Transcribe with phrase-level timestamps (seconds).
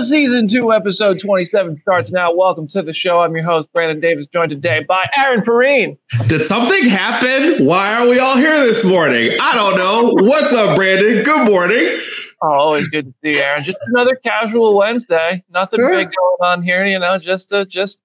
[0.00, 2.32] Zero Season 2, Episode 27 starts now.
[2.34, 3.20] Welcome to the show.
[3.20, 5.98] I'm your host, Brandon Davis, joined today by Aaron Perine.
[6.28, 7.64] Did something happen?
[7.64, 9.36] Why are we all here this morning?
[9.40, 10.12] I don't know.
[10.24, 11.24] What's up, Brandon?
[11.24, 11.98] Good morning.
[12.42, 13.64] Oh, always good to see you, Aaron.
[13.64, 15.42] Just another casual Wednesday.
[15.50, 15.90] Nothing Sure.
[15.90, 18.00] big going on here, you know, just uh, just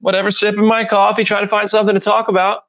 [0.00, 2.64] whatever, sipping my coffee, trying to find something to talk about.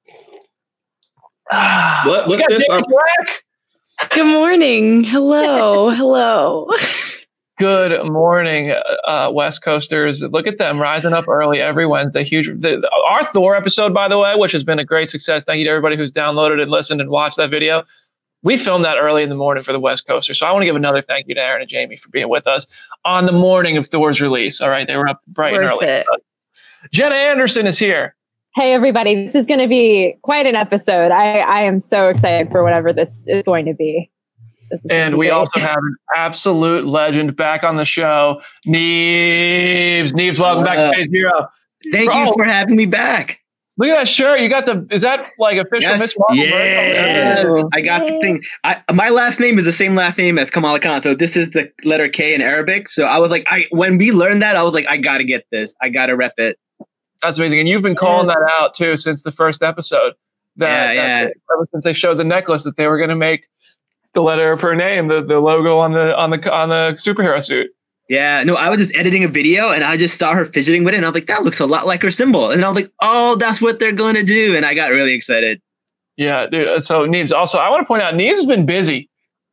[1.50, 2.66] What, We what's this?
[2.68, 4.12] David Black.
[4.12, 5.04] Good morning.
[5.04, 5.90] Hello.
[5.94, 6.70] Hello.
[7.62, 8.74] Good morning,
[9.06, 10.24] uh, West Coasters.
[10.24, 12.24] Look at them rising up early every Wednesday.
[12.24, 12.48] Huge.
[12.60, 15.44] The, our Thor episode, by the way, which has been a great success.
[15.44, 17.84] Thank you to everybody who's downloaded and listened and watched that video.
[18.42, 20.40] We filmed that early in the morning for the West Coasters.
[20.40, 22.48] So I want to give another thank you to Aaron and Jamie for being with
[22.48, 22.66] us
[23.06, 24.60] on the morning of Thor's release.
[24.60, 24.88] All right.
[24.88, 25.86] They were up bright and early.
[25.86, 26.08] it.
[26.92, 28.16] Jenna Anderson is here.
[28.56, 31.12] Hey everybody, this is going to be quite an episode.
[31.12, 34.11] I, I am so excited for whatever this is going to be.
[34.72, 35.32] This is gonna And we great.
[35.34, 40.14] also have an absolute legend back on the show, Neves.
[40.14, 41.48] Neves, welcome back to Phase Zero.
[41.92, 42.26] Thank Bro.
[42.26, 43.40] you for having me back.
[43.78, 44.42] Look at that shirt.
[44.42, 46.00] You got the, is that like official Yes.
[46.02, 46.36] Miss Marvel?
[46.38, 47.70] Yes, Ooh.
[47.74, 48.44] I got the thing.
[48.64, 51.52] I, my last name is the same last name as Kamala Khan, so this is
[51.52, 52.90] the letter K in Arabic.
[52.90, 55.46] So I was like, I when we learned that, I was like, I gotta get
[55.52, 55.74] this.
[55.82, 56.58] I gotta rep it.
[57.24, 57.60] That's amazing.
[57.60, 60.14] And you've been calling that out too since the first episode.
[60.58, 63.48] That, Yeah, that- ever since they showed the necklace that they were going to make
[64.14, 67.44] the letter of her name, the, the logo on the on the on the superhero
[67.44, 67.72] suit.
[68.10, 70.94] Yeah, no, I was just editing a video and I just saw her fidgeting with
[70.94, 72.52] it, and I was like, that looks a lot like her symbol.
[72.52, 75.62] And I was like, oh, that's what they're gonna do, and I got really excited.
[76.18, 76.68] Yeah, dude.
[76.68, 79.10] Uh, so Neves, also, I want to point out, Neves has been busy.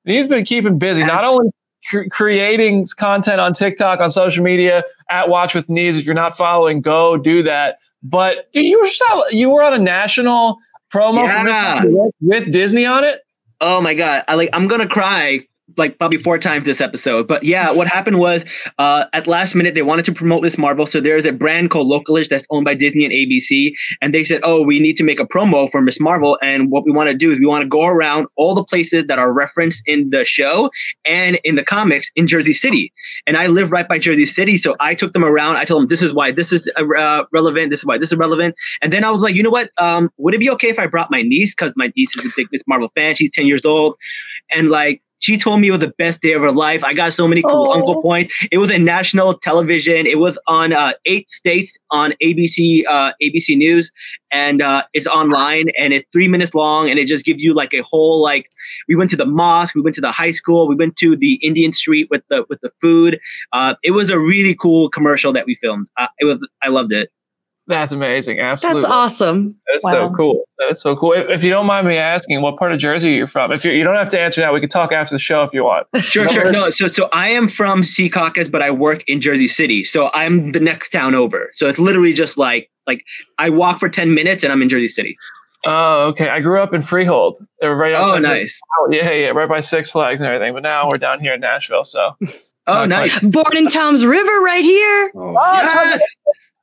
[0.07, 1.51] Neves been keeping busy, not only
[1.89, 5.97] cr- creating content on TikTok, on social media, at Watch with Neves.
[5.99, 7.79] If you're not following, go do that.
[8.03, 10.59] But dude, you were you were on a national
[10.93, 11.85] promo Yeah.
[12.21, 13.21] With Disney on it.
[13.61, 14.25] Oh my god!
[14.29, 15.47] I like I'm gonna cry
[15.79, 17.29] like probably four times this episode.
[17.29, 18.45] But yeah, what happened was
[18.79, 21.87] uh, at last minute they wanted to promote Miss Marvel, so there's a brand called
[21.87, 23.73] Localish that's owned by Disney and ABC,
[24.03, 26.85] and they said, "Oh, we need to make a promo for Miss Marvel, and what
[26.85, 29.33] we want to do is we want to go around all the places that are
[29.33, 30.71] referenced in the show
[31.05, 32.93] and in the comics in Jersey City."
[33.27, 35.57] And I live right by Jersey City, so I took them around.
[35.57, 38.19] I told them this is why this is uh, relevant, this is why this is
[38.19, 39.71] relevant, and then I was like, you know what?
[39.79, 42.31] Um, would it be okay if I brought my niece because my niece is a
[42.37, 43.15] big Miss Marvel fan?
[43.15, 43.97] She's ten years old,
[44.51, 46.85] and like she told me it was the best day of her life.
[46.85, 47.75] I got so many cool Oh.
[47.75, 48.35] uncle points.
[48.53, 50.07] It was a national television.
[50.07, 53.91] It was on uh, eight states on ABC uh, ABC News,
[54.31, 56.89] and uh, it's online and it's three minutes long.
[56.89, 58.49] And it just gives you like a whole like.
[58.89, 59.75] We went to the mosque.
[59.75, 60.69] We went to the high school.
[60.69, 63.19] We went to the Indian street with the with the food.
[63.53, 65.89] Uh, it was a really cool commercial that we filmed.
[65.97, 66.47] Uh, it was.
[66.63, 67.11] I loved it.
[67.69, 68.41] That's amazing.
[68.41, 68.81] Absolutely.
[68.81, 69.55] That's awesome.
[69.67, 70.45] That's so cool.
[70.59, 71.13] That's so cool.
[71.13, 73.53] If, if you don't mind me asking, what part of Jersey are you're from?
[73.53, 75.53] If you you don't have to answer now, we can talk after the show if
[75.53, 75.87] you want.
[76.09, 76.53] Sure, No sure.
[76.53, 79.85] No, so so I am from Secaucus, but I work in Jersey City.
[79.85, 81.51] So I'm the next town over.
[81.53, 83.05] So it's literally just like like
[83.37, 85.19] I walk for ten minutes and I'm in Jersey City.
[85.67, 86.31] Oh, okay.
[86.31, 87.39] I grew up in Freehold.
[87.61, 88.17] They were right oh, outside.
[88.17, 88.61] Oh, nice.
[88.81, 90.55] Oh, Yeah, yeah, right by Six Flags and everything.
[90.55, 91.85] But now we're down here in Nashville.
[91.85, 92.17] So
[92.69, 93.25] Oh, nice.
[93.25, 95.11] Born in Toms River right here.
[95.17, 96.17] Oh, Yes.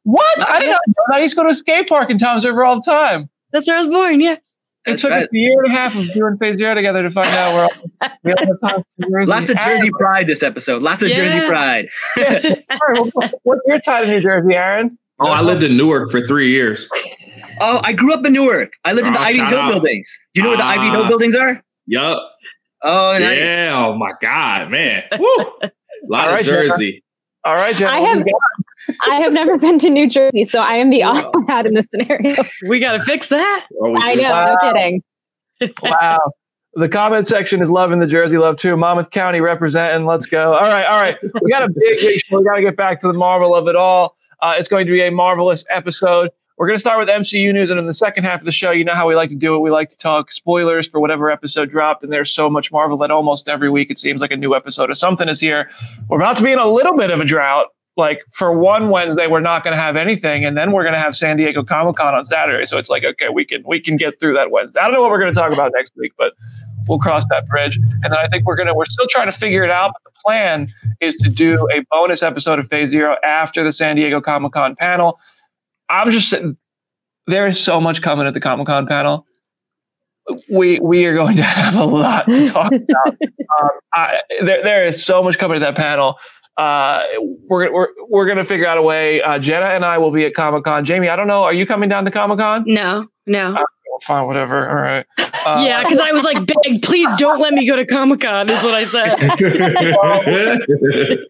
[0.05, 0.49] What?
[0.49, 1.15] I didn't know.
[1.15, 3.29] I used to go to a skate park in Toms River all the time.
[3.51, 4.21] That's where I was born.
[4.21, 4.33] Yeah.
[4.33, 4.39] It
[4.85, 7.27] That's took us a year and a half of doing Phase Zero together to find
[7.29, 9.31] out where all, we all have time Jersey.
[9.31, 10.83] Lots of Jersey pride this episode.
[10.83, 11.47] Lots of Jersey Yeah.
[11.47, 11.87] pride.
[12.17, 13.11] Aaron,
[13.43, 14.97] What's your tie to New Jersey, Aaron?
[15.19, 16.87] Oh, I lived in Newark for three years.
[17.61, 18.73] Oh, I grew up in Newark.
[18.83, 19.71] I lived in the Oh, Ivy shout Hill out.
[19.71, 20.19] buildings.
[20.35, 20.91] You know where the Ivy Ah.
[20.91, 21.63] Hill buildings are?
[21.87, 22.21] Yup.
[22.83, 23.37] Oh, nice.
[23.39, 23.73] Yeah.
[23.87, 25.03] Oh my God, man.
[25.19, 25.25] Woo.
[25.27, 25.71] A
[26.09, 26.67] lot All right, of Jenna.
[26.69, 27.03] Jersey.
[27.45, 27.87] All right, Jen.
[27.87, 28.31] I have- do you
[28.87, 28.95] got?
[29.11, 31.73] I have never been to New Jersey, so I am the odd one out in
[31.73, 32.43] this scenario.
[32.67, 33.67] We got to fix that.
[33.81, 34.57] Oh, I know, Wow.
[34.61, 35.03] no kidding.
[35.81, 36.19] Wow.
[36.77, 38.75] The comment section is loving the Jersey love too.
[38.75, 40.05] Monmouth County representing.
[40.05, 40.53] Let's go.
[40.55, 41.17] All right, all right.
[41.41, 42.37] We got a big, big show.
[42.39, 44.17] We got to get back to the marvel of it all.
[44.41, 46.31] Uh, it's going to be a marvelous episode.
[46.57, 48.71] We're going to start with MCU news, and in the second half of the show,
[48.71, 49.59] you know how we like to do it.
[49.59, 53.11] We like to talk spoilers for whatever episode dropped, and there's so much Marvel that
[53.11, 55.69] almost every week it seems like a new episode of something is here.
[56.07, 57.67] We're about to be in a little bit of a drought.
[57.97, 60.99] Like for one Wednesday, we're not going to have anything, and then we're going to
[60.99, 62.63] have San Diego Comic Con on Saturday.
[62.63, 64.79] So it's like, okay, we can we can get through that Wednesday.
[64.79, 66.33] I don't know what we're going to talk about next week, but
[66.87, 67.77] we'll cross that bridge.
[68.03, 69.91] And then I think we're gonna we're still trying to figure it out.
[69.91, 73.97] But the plan is to do a bonus episode of Phase Zero after the San
[73.97, 75.19] Diego Comic Con panel.
[75.89, 76.33] I'm just
[77.27, 79.25] there is so much coming at the Comic Con panel.
[80.49, 83.07] We we are going to have a lot to talk about.
[83.61, 86.17] um, I, there there is so much coming at that panel.
[86.57, 87.01] Uh,
[87.47, 89.21] we're we're we're gonna figure out a way.
[89.21, 90.85] Uh, Jenna and I will be at Comic Con.
[90.85, 91.43] Jamie, I don't know.
[91.43, 92.63] Are you coming down to Comic Con?
[92.65, 93.55] No, no.
[93.55, 93.63] Uh,
[94.01, 94.69] fine, whatever.
[94.69, 95.05] All right.
[95.17, 98.49] Uh, yeah, because I was like, beg, please don't let me go to Comic Con,
[98.49, 99.15] is what I said.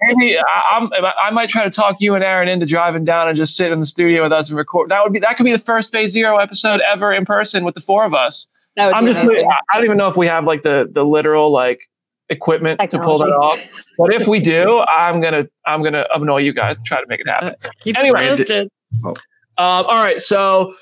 [0.02, 0.90] maybe I, I'm,
[1.22, 3.80] I might try to talk you and Aaron into driving down and just sit in
[3.80, 4.90] the studio with us and record.
[4.90, 7.76] That would be that could be the first Phase Zero episode ever in person with
[7.76, 8.48] the four of us.
[8.78, 9.50] I'm just amazing.
[9.72, 11.90] I don't even know if we have like the the literal like
[12.30, 13.60] equipment to pull that off.
[13.98, 17.20] But if we do, I'm gonna I'm gonna annoy you guys to try to make
[17.22, 17.56] it happen.
[17.82, 18.26] Keep Anyway.
[18.26, 18.70] it posted.
[19.58, 20.76] Um, all right, so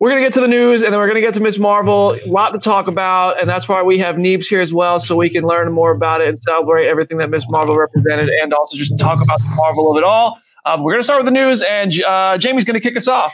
[0.00, 2.14] we're gonna get to the news, and then we're gonna get to Miss Marvel.
[2.14, 5.16] A lot to talk about, and that's why we have Neebs here as well, so
[5.16, 8.76] we can learn more about it and celebrate everything that Miss Marvel represented, and also
[8.76, 10.38] just talk about the Marvel of it all.
[10.64, 13.32] Um, we're gonna start with the news, and uh, Jamie's gonna kick us off.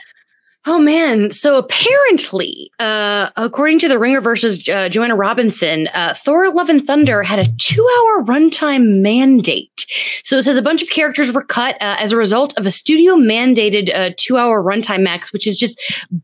[0.67, 1.31] Oh man!
[1.31, 6.83] So apparently, uh, according to the Ringer versus uh, Joanna Robinson, uh, Thor: Love and
[6.83, 9.87] Thunder had a two-hour runtime mandate.
[10.23, 12.71] So it says a bunch of characters were cut uh, as a result of a
[12.71, 15.79] studio-mandated uh, two-hour runtime max, which is just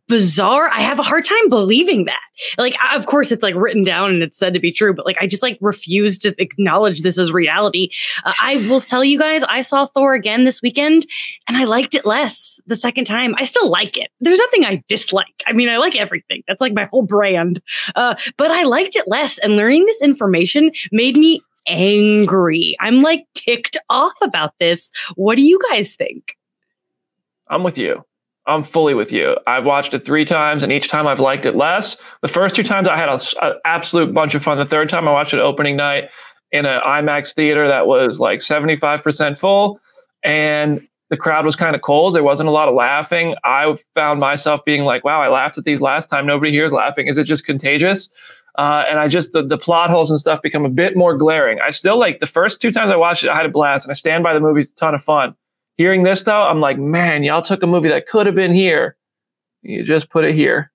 [0.09, 0.69] bizarre.
[0.69, 2.21] I have a hard time believing that.
[2.59, 5.17] Like, of course, it's like written down and it's said to be true, but like,
[5.21, 7.91] I just like refuse to acknowledge this as reality.
[8.25, 11.07] Uh, I will tell you guys, I saw Thor again this weekend,
[11.49, 13.35] and I liked it less the second time.
[13.39, 14.11] I still like it.
[14.21, 15.43] There's nothing I dislike.
[15.47, 16.43] I mean, I like everything.
[16.47, 17.61] That's like my whole brand.
[17.95, 19.39] Uh, but I liked it less.
[19.39, 22.75] And learning this information made me angry.
[22.81, 24.93] I'm like ticked off about this.
[25.15, 26.37] What do you guys think?
[27.49, 28.05] I'm with you.
[28.47, 29.37] I'm fully with you.
[29.47, 31.99] I've watched it three times, and each time I've liked it less.
[32.23, 34.59] The first two times I had an absolute bunch of fun.
[34.59, 36.09] The third time I watched it opening night
[36.53, 39.81] in an IMAX theater that was like 75% full,
[40.25, 42.15] and the crowd was kind of cold.
[42.15, 43.35] There wasn't a lot of laughing.
[43.45, 46.25] I found myself being like, wow, I laughed at these last time.
[46.25, 47.09] Nobody here is laughing.
[47.09, 48.09] Is it just contagious?
[48.57, 51.59] Uh, and I just, the, the plot holes and stuff become a bit more glaring.
[51.61, 53.91] I still like the first two times I watched it, I had a blast, and
[53.91, 55.35] I stand by the movie's a ton of fun.
[55.81, 58.97] Hearing this though, I'm like, man, y'all took a movie that could have been here.
[59.63, 60.71] You just put it here.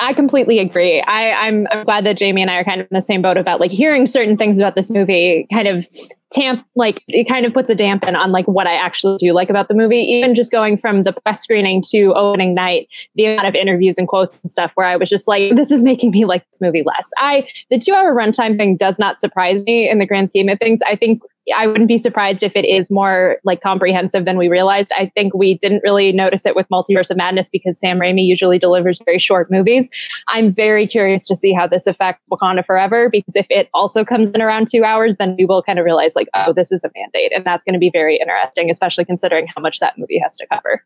[0.00, 1.02] I completely agree.
[1.02, 3.36] I, I'm, I'm glad that Jamie and I are kind of in the same boat
[3.36, 5.86] about like hearing certain things about this movie kind of
[6.32, 9.50] tamp like it kind of puts a dampen on like what I actually do like
[9.50, 9.98] about the movie.
[9.98, 14.08] Even just going from the press screening to opening night, the amount of interviews and
[14.08, 16.82] quotes and stuff where I was just like, this is making me like this movie
[16.84, 17.10] less.
[17.18, 20.58] I the two hour runtime thing does not surprise me in the grand scheme of
[20.58, 20.80] things.
[20.86, 21.22] I think
[21.54, 24.90] I wouldn't be surprised if it is more like comprehensive than we realized.
[24.96, 28.58] I think we didn't really notice it with Multiverse of Madness because Sam Raimi usually
[28.58, 29.88] delivers very short movies.
[30.28, 34.30] I'm very curious to see how this affects Wakanda Forever because if it also comes
[34.30, 36.90] in around two hours, then we will kind of realize like, oh, this is a
[36.96, 40.36] mandate, and that's going to be very interesting, especially considering how much that movie has
[40.38, 40.82] to cover.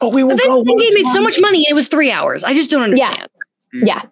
[0.00, 0.64] But we will But go.
[0.64, 2.42] then Endgame made so much money it was three hours.
[2.42, 3.06] I just don't Yeah.
[3.06, 3.30] understand.
[3.72, 4.02] Yeah,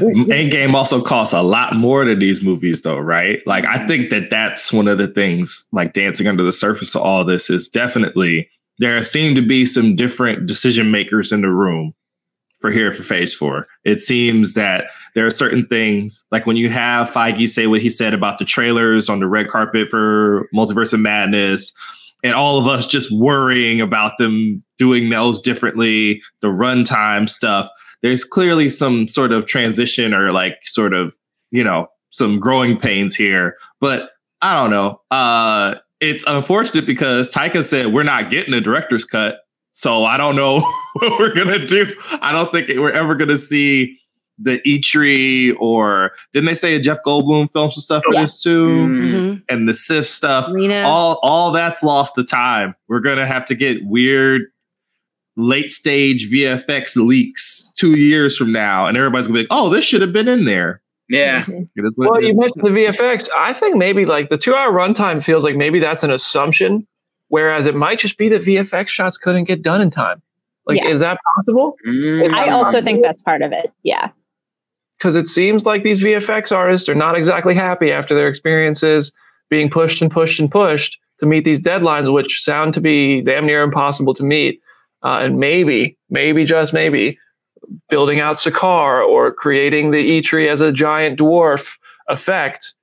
[0.00, 0.26] mm.
[0.26, 3.40] Endgame also costs a lot more than these movies, though, right?
[3.46, 7.02] Like, I think that that's one of the things, like dancing under the surface of
[7.02, 11.94] all this, is definitely there seem to be some different decision makers in the room
[12.60, 13.66] for here for Phase Four.
[13.84, 17.90] It seems that there are certain things, like when you have Feige say what he
[17.90, 21.72] said about the trailers on the red carpet for Multiverse of Madness,
[22.24, 27.68] and all of us just worrying about them doing those differently, the runtime stuff
[28.02, 31.16] there's clearly some sort of transition or like sort of
[31.50, 33.56] you know some growing pains here.
[33.80, 34.10] But
[34.42, 35.00] i don't know.
[35.10, 39.38] Uh it's unfortunate because taika said we're not getting a director's cut
[39.70, 40.58] so i don't know
[40.94, 41.86] what we're gonna do.
[42.20, 43.98] I don't think we're ever gonna see
[44.38, 48.22] the Eitri or didn't they say a jeff goldblum film some stuff for Yeah.
[48.22, 49.12] this too Mm.
[49.14, 49.42] Mhm.
[49.48, 50.82] and the sif stuff Lena.
[50.82, 52.74] all all that's lost to time.
[52.88, 54.42] We're gonna have to get weird
[55.36, 59.84] late stage VFX leaks two years from now, and everybody's gonna be like, "Oh, this
[59.84, 61.44] should have been in there." Yeah.
[61.48, 63.28] It is what Well, it you mentioned the VFX.
[63.36, 66.86] I think maybe like the two hour runtime feels like maybe that's an assumption,
[67.28, 70.22] whereas it might just be that VFX shots couldn't get done in time.
[70.66, 70.88] Like, Yeah.
[70.88, 71.76] is that possible?
[71.86, 72.32] Mm.
[72.32, 73.72] I also think that's part of it.
[73.82, 74.10] Yeah,
[75.02, 79.10] because it seems like these VFX artists are not exactly happy after their experiences
[79.50, 83.44] being pushed and pushed and pushed to meet these deadlines, which sound to be damn
[83.44, 84.60] near impossible to meet.
[85.02, 87.18] Uh, and maybe, maybe just maybe,
[87.90, 91.78] building out Sakaar or creating the Eitri as a giant dwarf
[92.08, 92.74] effect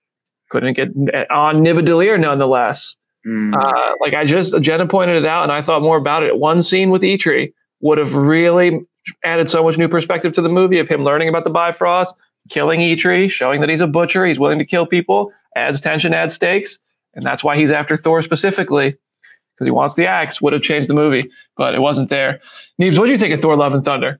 [0.49, 0.89] couldn't get
[1.31, 2.97] on Nidavellir nonetheless.
[3.25, 3.53] Mm.
[3.55, 6.37] Uh, like I just Jenna pointed it out, and I thought more about it.
[6.37, 8.81] One scene with Eitri would have really
[9.23, 12.15] added so much new perspective to the movie of him learning about the Bifrost,
[12.49, 16.33] killing Eitri, showing that he's a butcher, he's willing to kill people, adds tension, adds
[16.33, 16.79] stakes,
[17.13, 18.97] and that's why he's after Thor specifically
[19.59, 20.41] because he wants the axe.
[20.41, 22.39] Would have changed the movie, but it wasn't there.
[22.81, 24.19] Neebs, what do you think of Thor: Love and Thunder?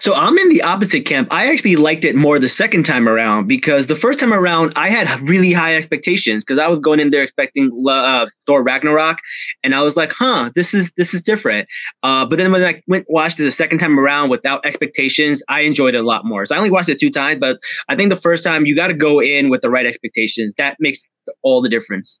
[0.00, 1.28] So I'm in the opposite camp.
[1.30, 4.88] I actually liked it more the second time around because the first time around I
[4.88, 9.18] had really high expectations because I was going in there expecting uh, Thor Ragnarok,
[9.62, 11.68] and I was like, "Huh, this is this is different."
[12.02, 15.60] Uh, but then when I went watched it the second time around without expectations, I
[15.60, 16.44] enjoyed it a lot more.
[16.44, 18.88] So I only watched it two times, but I think the first time you got
[18.88, 20.54] to go in with the right expectations.
[20.58, 21.02] That makes
[21.42, 22.20] all the difference.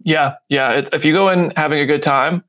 [0.00, 0.82] Yeah, yeah.
[0.92, 2.44] if you go in having a good time,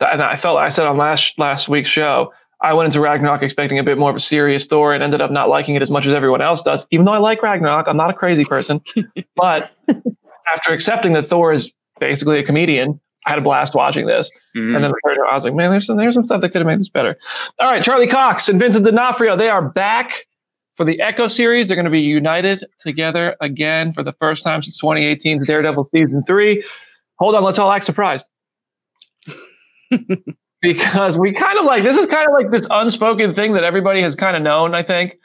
[0.00, 2.32] and I felt I said on last last week's show
[2.62, 5.32] I went into Ragnarok expecting a bit more of a serious Thor and ended up
[5.32, 6.86] not liking it as much as everyone else does.
[6.92, 8.80] Even though I like Ragnarok, I'm not a crazy person.
[9.36, 9.72] but
[10.54, 14.30] after accepting that Thor is basically a comedian, I had a blast watching this.
[14.56, 14.76] Mm-hmm.
[14.76, 14.92] And then
[15.30, 17.16] I was like, man, there's some there's some stuff that could have made this better.
[17.58, 20.26] All right, Charlie Cox and Vincent D'Onofrio, they are back
[20.76, 21.68] for the Echo series.
[21.68, 26.22] They're going to be united together again for the first time since 2018's Daredevil season
[26.22, 26.62] three.
[27.18, 28.28] Hold on, let's all act surprised.
[30.62, 34.00] because we kind of like this is kind of like this unspoken thing that everybody
[34.00, 35.18] has kind of known, I think.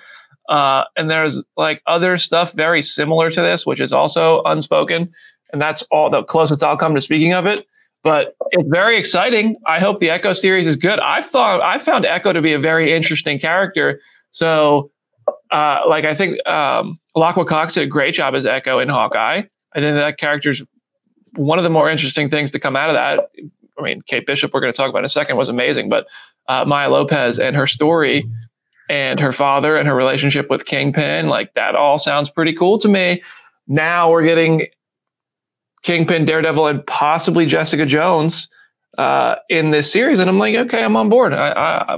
[0.50, 5.12] Uh, and there's like other stuff very similar to this, which is also unspoken.
[5.54, 7.66] And that's all the closest I'll come to speaking of it.
[8.04, 9.58] But it's very exciting.
[9.68, 11.00] I hope the Echo series is good.
[11.00, 14.00] I thought I found Echo to be a very interesting character.
[14.32, 14.92] So,
[15.52, 19.44] uh, like I think um, Alaqua Cox did a great job as Echo in Hawkeye.
[19.76, 20.64] I think that character's
[21.36, 23.30] one of the more interesting things to come out of that
[23.78, 26.08] I mean, Kate Bishop, we're going to talk about in a second, was amazing, but
[26.48, 28.28] uh, Maya Lopez and her story
[28.90, 32.88] and her father and her relationship with Kingpin, like that all sounds pretty cool to
[32.88, 33.22] me.
[33.68, 34.68] Now we're getting
[35.84, 38.50] Kingpin, Daredevil, and possibly Jessica Jones
[38.98, 41.34] uh, in this series, and I'm like, okay, I'm on board.
[41.34, 41.98] I, I,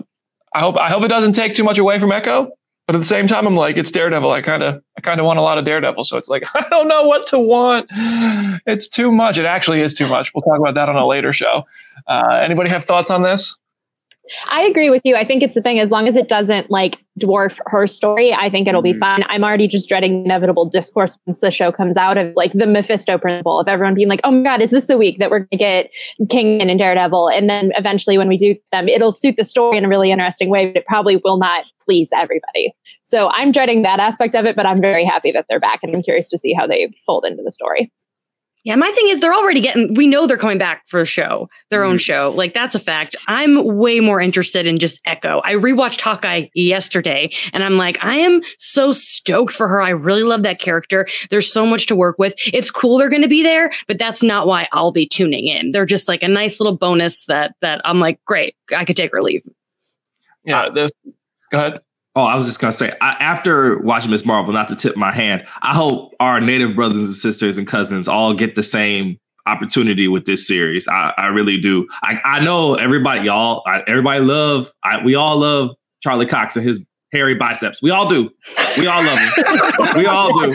[0.54, 2.52] I hope I hope it doesn't take too much away from Echo,
[2.90, 4.32] but at the same time, I'm like, it's Daredevil.
[4.32, 6.06] I kind of, I kind of want a lot of Daredevil.
[6.06, 7.86] So it's like, I don't know what to want.
[8.66, 9.38] It's too much.
[9.38, 10.34] It actually is too much.
[10.34, 11.66] We'll talk about that on a later show.
[12.08, 13.56] Uh, anybody have thoughts on this?
[14.50, 15.16] I agree with you.
[15.16, 18.50] I think it's the thing, as long as it doesn't like dwarf her story, I
[18.50, 19.00] think it'll be mm-hmm.
[19.00, 19.24] fine.
[19.28, 23.18] I'm already just dreading inevitable discourse once the show comes out of like the Mephisto
[23.18, 25.50] principle of everyone being like, oh my God, is this the week that we're going
[25.52, 25.92] to get
[26.30, 27.30] King and Daredevil?
[27.30, 30.50] And then eventually when we do them, it'll suit the story in a really interesting
[30.50, 32.74] way, but it probably will not please everybody.
[33.02, 35.96] So I'm dreading that aspect of it, but I'm very happy that they're back and
[35.96, 37.92] I'm curious to see how they fold into the story.
[38.66, 41.50] Yeah, my thing is they're already getting we know they're coming back for a show,
[41.70, 41.92] their mm-hmm.
[41.92, 42.34] own show.
[42.36, 43.16] Like that's a fact.
[43.28, 45.42] I'm way more interested in just Echo.
[45.46, 49.82] I rewatched Hawkeye yesterday and I'm like, I am so stoked for her.
[49.82, 51.08] I really love that character.
[51.30, 52.36] There's so much to work with.
[52.48, 55.72] It's cool they're going to be there, but that's not why I'll be tuning in.
[55.72, 59.14] They're just like a nice little bonus that that I'm like, great, I could take
[59.14, 59.48] or leave.
[60.44, 60.90] Yeah, go
[61.54, 61.82] ahead.
[62.20, 65.10] Oh, I was just gonna say, I, after watching Miss Marvel, not to tip my
[65.10, 70.10] hand, I hope our native brothers and sisters and cousins all get the same opportunity
[70.10, 70.86] with this series.
[70.90, 71.88] I, I really do.
[72.04, 74.70] I, I know everybody, y'all, I, everybody love.
[74.84, 75.74] I, we all love
[76.04, 76.84] Charlie Cox and his
[77.14, 77.82] hairy biceps.
[77.82, 78.30] We all do.
[78.78, 79.34] We all love him.
[79.96, 80.52] we all do.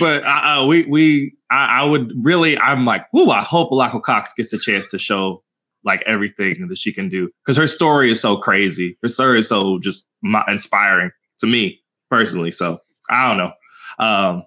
[0.00, 2.58] But uh, uh, we we I, I, would really.
[2.58, 5.44] I'm like, ooh, I hope Alaqua Cox gets a chance to show
[5.84, 8.98] like everything that she can do because her story is so crazy.
[9.02, 10.06] Her story is so just
[10.48, 11.80] inspiring to me
[12.10, 12.50] personally.
[12.50, 12.78] So
[13.10, 13.52] I don't know.
[13.98, 14.42] Um,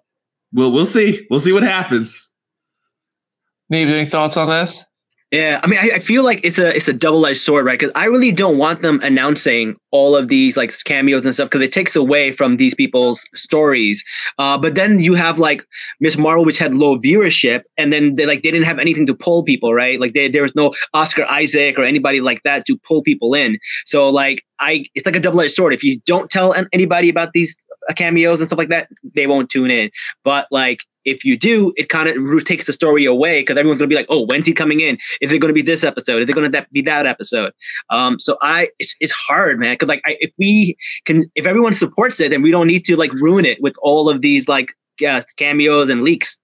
[0.54, 1.26] we'll we'll see.
[1.30, 2.30] We'll see what happens.
[3.72, 4.84] Neeb, any thoughts on this?
[5.32, 7.80] Yeah, I mean, I, I, feel like it's a it's a double edged sword, right?
[7.80, 11.62] Because I really don't want them announcing all of these like cameos and stuff because
[11.62, 14.04] it takes away from these people's stories.
[14.38, 15.66] Uh, but then you have like
[16.02, 19.16] Miss Marvel, which had low viewership, and then they like they didn't have anything to
[19.16, 20.02] pull people, right?
[20.02, 23.58] Like they, there was no Oscar Isaac or anybody like that to pull people in.
[23.86, 25.74] So like I, it's like a double edged sword.
[25.74, 27.56] If you don't tell anybody about these
[27.96, 29.92] cameos and stuff like that, they won't tune in.
[30.26, 33.88] But like if you do, it kind of takes the story away because everyone's gonna
[33.88, 34.98] be like, "Oh, when's he coming in?
[35.22, 36.22] Is it gonna be this episode?
[36.24, 37.54] Is it gonna be that episode?"
[37.90, 39.74] Um, so I, it's, it's hard, man.
[39.74, 42.96] Because like, I, if we can, if everyone supports it, then we don't need to
[42.96, 44.74] like ruin it with all of these like
[45.08, 46.38] uh, cameos and leaks.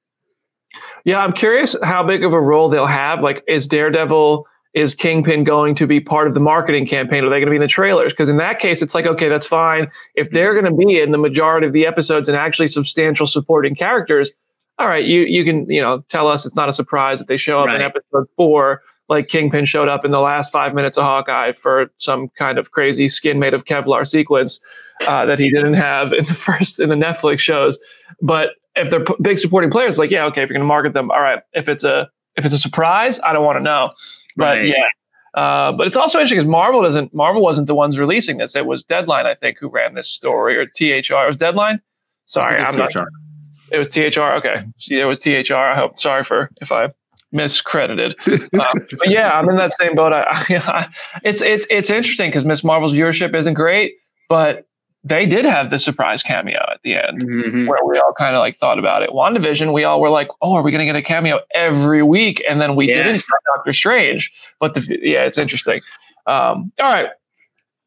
[1.05, 3.21] Yeah, I'm curious how big of a role they'll have.
[3.21, 4.45] Like, is Daredevil?
[4.77, 7.23] is Kingpin going to be part of the marketing campaign?
[7.23, 8.13] Are they going to be in the trailers?
[8.13, 9.89] Because in that case, it's like, okay, that's fine.
[10.13, 13.73] If they're going to be in the majority of the episodes and actually substantial supporting
[13.73, 14.31] characters,
[14.79, 17.37] all right, you you can you know tell us it's not a surprise that they
[17.37, 21.03] show up in episode four, like Kingpin showed up in the last five minutes of
[21.03, 24.59] Hawkeye for some kind of crazy skin made of Kevlar sequence
[25.07, 27.79] uh, that he didn't have in the first in the Netflix shows.
[28.21, 30.93] But if they're p- big supporting players, like yeah, okay, if you're going to market
[30.93, 31.41] them, all right.
[31.53, 33.91] If it's a if it's a surprise, I don't want to know.
[34.35, 34.67] But Right.
[34.67, 34.83] yeah.
[35.33, 37.13] Uh, but it's also interesting because Marvel doesn't.
[37.13, 38.55] Marvel wasn't the ones releasing this.
[38.55, 41.25] It was Deadline, I think, who ran this story, or THR.
[41.25, 41.79] It was Deadline.
[42.25, 42.91] Sorry, I'm not.
[43.71, 44.21] It was THR.
[44.37, 45.55] Okay, see, it was THR.
[45.55, 45.97] I hope.
[45.99, 46.89] Sorry for if I
[47.33, 48.15] miscredited.
[48.59, 50.13] um, but yeah, I'm in that same boat.
[50.13, 50.87] I, I,
[51.23, 53.93] it's it's it's interesting because Miss Marvel's viewership isn't great,
[54.29, 54.65] but
[55.03, 57.67] they did have the surprise cameo at the end Mhm.
[57.67, 59.11] where we all kind of like thought about it.
[59.11, 62.43] WandaVision, we all were like, "Oh, are we going to get a cameo every week?"
[62.49, 63.23] And then we didn't Yes.
[63.23, 64.31] for Doctor Strange.
[64.59, 65.81] But the yeah, it's interesting.
[66.25, 67.07] Um, all right,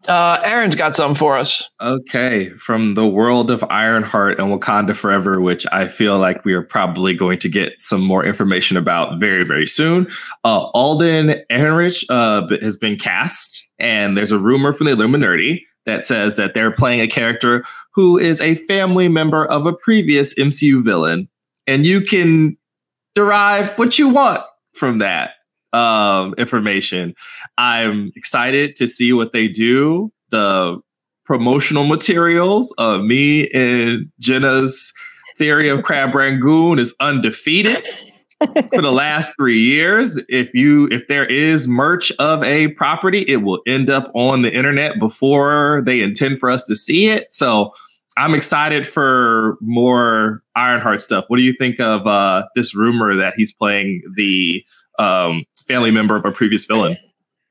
[0.08, 1.68] uh, Aaron's got some for us.
[1.80, 6.62] Okay, from the world of Ironheart and Wakanda Forever, which I feel like we are
[6.62, 10.08] probably going to get some more information about very, very soon.
[10.44, 16.04] Uh, Alden Ehrenreich uh, has been cast, and there's a rumor from the Illuminati that
[16.04, 17.64] says that they're playing a character
[17.94, 21.28] who is a family member of a previous MCU villain,
[21.66, 22.56] and you can
[23.14, 24.42] derive what you want
[24.72, 25.32] from that
[25.72, 27.14] um, information.
[27.58, 30.12] I'm excited to see what they do.
[30.30, 30.80] The
[31.24, 34.92] promotional materials of me and Jenna's
[35.38, 37.86] theory of Crab Rangoon is undefeated
[38.74, 40.20] for the last three years.
[40.28, 44.52] If you if there is merch of a property, it will end up on the
[44.52, 47.32] internet before they intend for us to see it.
[47.32, 47.72] So
[48.16, 51.24] I'm excited for more Ironheart stuff.
[51.28, 54.64] What do you think of uh, this rumor that he's playing the
[54.98, 56.96] um, family member of a previous villain?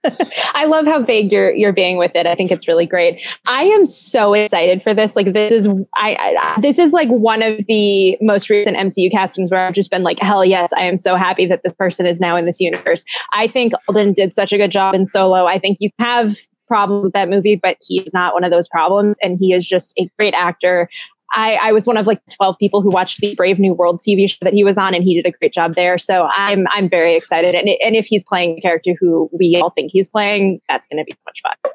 [0.53, 2.25] I love how vague you're you're being with it.
[2.25, 3.21] I think it's really great.
[3.47, 5.15] I am so excited for this.
[5.15, 9.51] Like this is I, I this is like one of the most recent MCU castings
[9.51, 12.21] where I've just been like, hell yes, I am so happy that this person is
[12.21, 13.03] now in this universe.
[13.33, 15.45] I think Alden did such a good job in Solo.
[15.45, 16.37] I think you have
[16.69, 19.67] problems with that movie, but he is not one of those problems, and he is
[19.67, 20.87] just a great actor.
[21.31, 24.29] I, I was one of like 12 people who watched the Brave New World TV
[24.29, 25.97] show that he was on, and he did a great job there.
[25.97, 27.55] So I'm I'm very excited.
[27.55, 30.97] And, and if he's playing a character who we all think he's playing, that's going
[30.97, 31.71] to be much fun.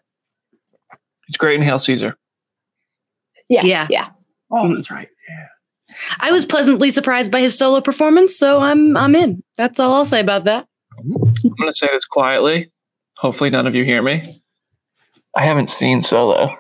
[1.29, 2.17] It's great in Hail Caesar.
[3.49, 3.87] Yes, Yeah.
[3.91, 4.09] yeah.
[4.51, 4.75] Oh, mm.
[4.75, 5.09] that's right.
[5.29, 5.47] Yeah.
[6.21, 9.43] I was pleasantly surprised by his solo performance, so I'm I'm in.
[9.57, 10.67] That's all I'll say about that.
[10.99, 12.71] I'm going to say this quietly.
[13.17, 14.41] Hopefully, none of you hear me.
[15.37, 16.57] I haven't seen Solo.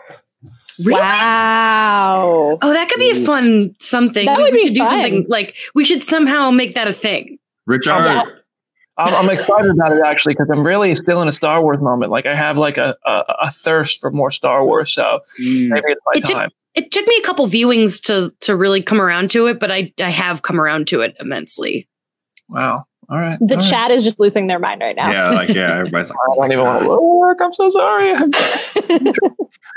[0.78, 1.00] Really?
[1.00, 2.58] Wow.
[2.60, 4.26] Oh, that could be a fun something.
[4.26, 4.90] That we, would we be should do fun.
[4.90, 7.38] something like we should somehow make that a thing.
[7.66, 7.90] Richard.
[8.04, 8.22] yeah.
[8.96, 12.12] I'm, I'm excited about it actually because I'm really still in a Star Wars moment.
[12.12, 15.68] Like I have like a, a, a thirst for more Star Wars, so Mm.
[15.70, 16.50] maybe it's my It took- time.
[16.74, 19.92] It took me a couple viewings to to really come around to it, but I
[20.00, 21.88] I have come around to it immensely.
[22.48, 22.87] Wow.
[23.08, 23.38] All right.
[23.40, 23.70] The all right.
[23.70, 25.10] chat is just losing their mind right now.
[25.10, 26.18] Yeah, like yeah, everybody's like.
[26.18, 27.40] I don't even want to look.
[27.40, 28.14] I'm so sorry.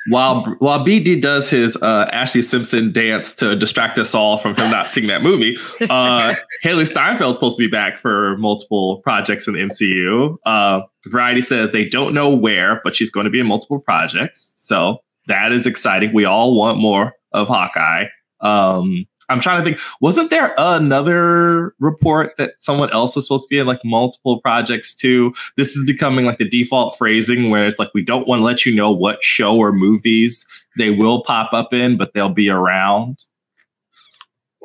[0.09, 4.71] While while BD does his uh, Ashlee Simpson dance to distract us all from him
[4.71, 9.53] not seeing that movie, uh, Hailee Steinfeld's supposed to be back for multiple projects in
[9.53, 10.37] the MCU.
[10.45, 14.53] Uh, Variety says they don't know where, but she's going to be in multiple projects,
[14.55, 16.13] so that is exciting.
[16.13, 18.05] We all want more of Hawkeye.
[18.39, 19.79] Um, I'm trying to think.
[19.99, 24.93] Wasn't there another report that someone else was supposed to be in like multiple projects
[24.93, 25.33] too?
[25.57, 28.65] This is becoming like the default phrasing where it's like we don't want to let
[28.65, 30.45] you know what show or movies
[30.77, 33.23] they will pop up in, but they'll be around.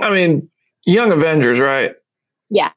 [0.00, 0.48] I mean,
[0.84, 1.92] Young Avengers, right?
[2.50, 2.70] Yeah.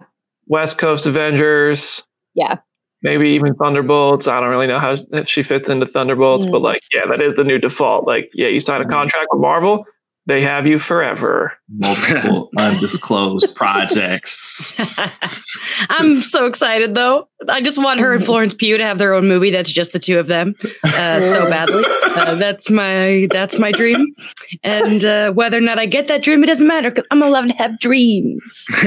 [0.47, 2.03] West Coast Avengers.
[2.33, 2.57] Yeah.
[3.01, 4.27] Maybe even Thunderbolts.
[4.27, 6.63] I don't really know how that she fits into Thunderbolts, but Mm.
[6.63, 8.07] like, yeah, that is the new default.
[8.07, 9.85] Like, yeah, you sign a contract with Marvel,
[10.27, 11.53] they have you forever.
[11.69, 14.75] Multiple undisclosed projects.
[15.89, 17.27] I'm so excited though.
[17.47, 19.99] I just want her and Florence Pugh to have their own movie that's just the
[19.99, 21.83] two of them, uh, so badly.
[22.03, 24.15] Uh, that's my that's my dream,
[24.63, 27.49] and uh, whether or not I get that dream, it doesn't matter because I'm allowed
[27.49, 28.65] to have dreams.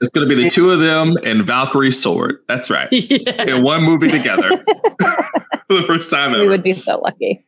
[0.00, 2.38] It's going to be the two of them and Valkyrie Sword.
[2.48, 2.88] That's right.
[2.90, 3.44] Yeah.
[3.44, 4.48] In one movie together
[5.68, 7.46] for the first time we would be so lucky.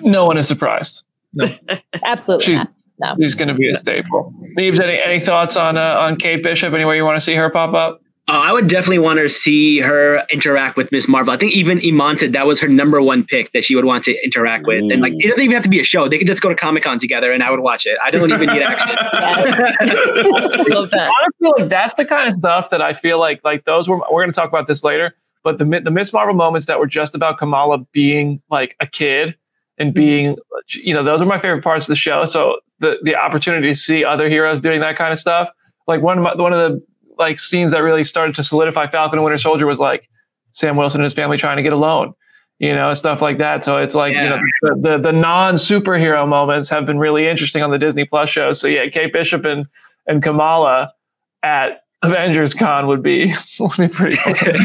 [0.00, 1.04] No one is surprised.
[2.04, 2.72] Absolutely She's- not.
[2.98, 3.14] No.
[3.20, 4.32] She's going to be a staple.
[4.56, 6.72] Neebs, any, any thoughts on uh, on Kate Bishop?
[6.72, 8.00] Anywhere you want to see her pop up?
[8.28, 11.32] Uh, I would definitely want to see her interact with Miss Marvel.
[11.32, 14.02] I think even Iman said that was her number one pick that she would want
[14.04, 14.90] to interact with.
[14.90, 16.08] And like, it doesn't even have to be a show.
[16.08, 17.96] They could just go to Comic Con together, and I would watch it.
[18.02, 18.96] I don't even need action.
[19.12, 21.12] I love that.
[21.12, 23.98] I feel like that's the kind of stuff that I feel like like those were.
[24.10, 26.86] We're going to talk about this later, but the the Miss Marvel moments that were
[26.86, 29.36] just about Kamala being like a kid
[29.78, 30.36] and being,
[30.68, 32.24] you know, those are my favorite parts of the show.
[32.24, 35.48] So the the opportunity to see other heroes doing that kind of stuff,
[35.86, 36.82] like one of my, one of the
[37.18, 40.08] like scenes that really started to solidify Falcon and Winter Soldier was like
[40.52, 42.14] Sam Wilson and his family trying to get a loan.
[42.58, 43.64] You know, stuff like that.
[43.64, 47.62] So it's like, you know, the, the, the non superhero moments have been really interesting
[47.62, 49.66] on the Disney Plus show So yeah, Kate Bishop and,
[50.06, 50.94] and Kamala
[51.42, 54.58] at Avengers Con would be would be pretty funny.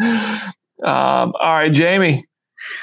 [0.84, 2.26] um, all right, Jamie.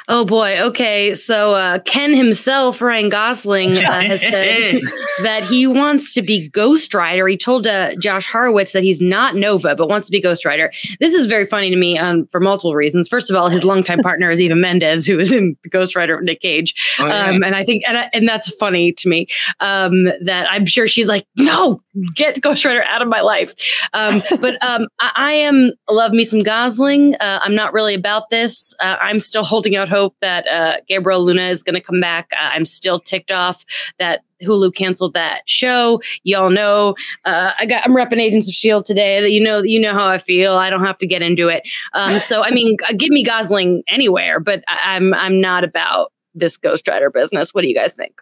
[0.08, 0.60] Oh boy.
[0.60, 1.14] Okay.
[1.14, 4.82] So uh, Ken himself, Ryan Gosling, uh, has said
[5.24, 7.28] that he wants to be Ghost Rider.
[7.28, 10.72] He told uh, Josh Horowitz that he's not Nova, but wants to be Ghost Rider.
[11.00, 13.08] This is very funny to me um, for multiple reasons.
[13.08, 16.24] First of all, his longtime partner is Eva Mendes, who is in Ghost Rider of
[16.24, 17.26] Nick Cage, Oh, yeah.
[17.28, 19.28] um, and I think and I, and that's funny to me.
[19.60, 21.80] Um, that I'm sure she's like, no,
[22.16, 23.54] get Ghost Rider out of my life.
[23.94, 27.16] Um, but um, I, I am love me some Gosling.
[27.16, 28.74] Uh, I'm not really about this.
[28.80, 32.32] Uh, I'm still holding out hope that uh, Gabriel Luna is going to come back.
[32.34, 33.66] Uh, I'm still ticked off
[34.00, 36.02] that Hulu canceled that show.
[36.24, 39.22] Y'all know uh, I got I'm repping Agents of Shield today.
[39.22, 40.58] That you know you know how I feel.
[40.58, 41.68] I don't have to get into it.
[41.94, 46.58] Um, so I mean, give me Gosling anywhere, but I, I'm I'm not about this
[46.58, 47.54] Ghost Rider business.
[47.54, 48.22] What do you guys think?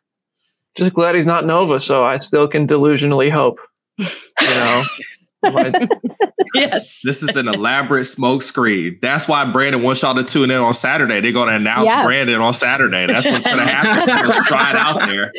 [0.76, 3.60] Just glad he's not Nova, so I still can delusionally hope.
[3.98, 4.08] You
[4.42, 4.84] know,
[6.54, 7.02] Yes.
[7.04, 8.98] This is an elaborate smoke screen.
[9.02, 11.20] That's why Brandon wants y'all to tune in on Saturday.
[11.20, 12.06] They're going to announce Yeah.
[12.06, 13.08] Brandon on Saturday.
[13.08, 14.30] That's what's going to happen.
[14.30, 15.34] Let's try it out there.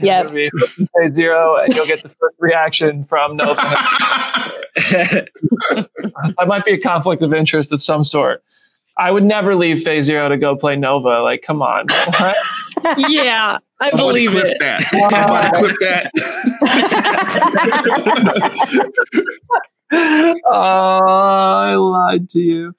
[0.00, 0.32] Yep.
[0.32, 3.54] Maybe say zero, and you'll get the first reaction from Nova.
[4.76, 5.28] that
[6.46, 8.42] might be a conflict of interest of some sort.
[8.96, 11.20] I would never leave Phase Zero to go play Nova.
[11.22, 11.86] Like, come on.
[12.98, 14.58] Yeah, I Somebody believe clip it.
[14.60, 14.82] that.
[15.10, 16.10] Somebody clip that.
[20.46, 22.74] oh, I lied to you.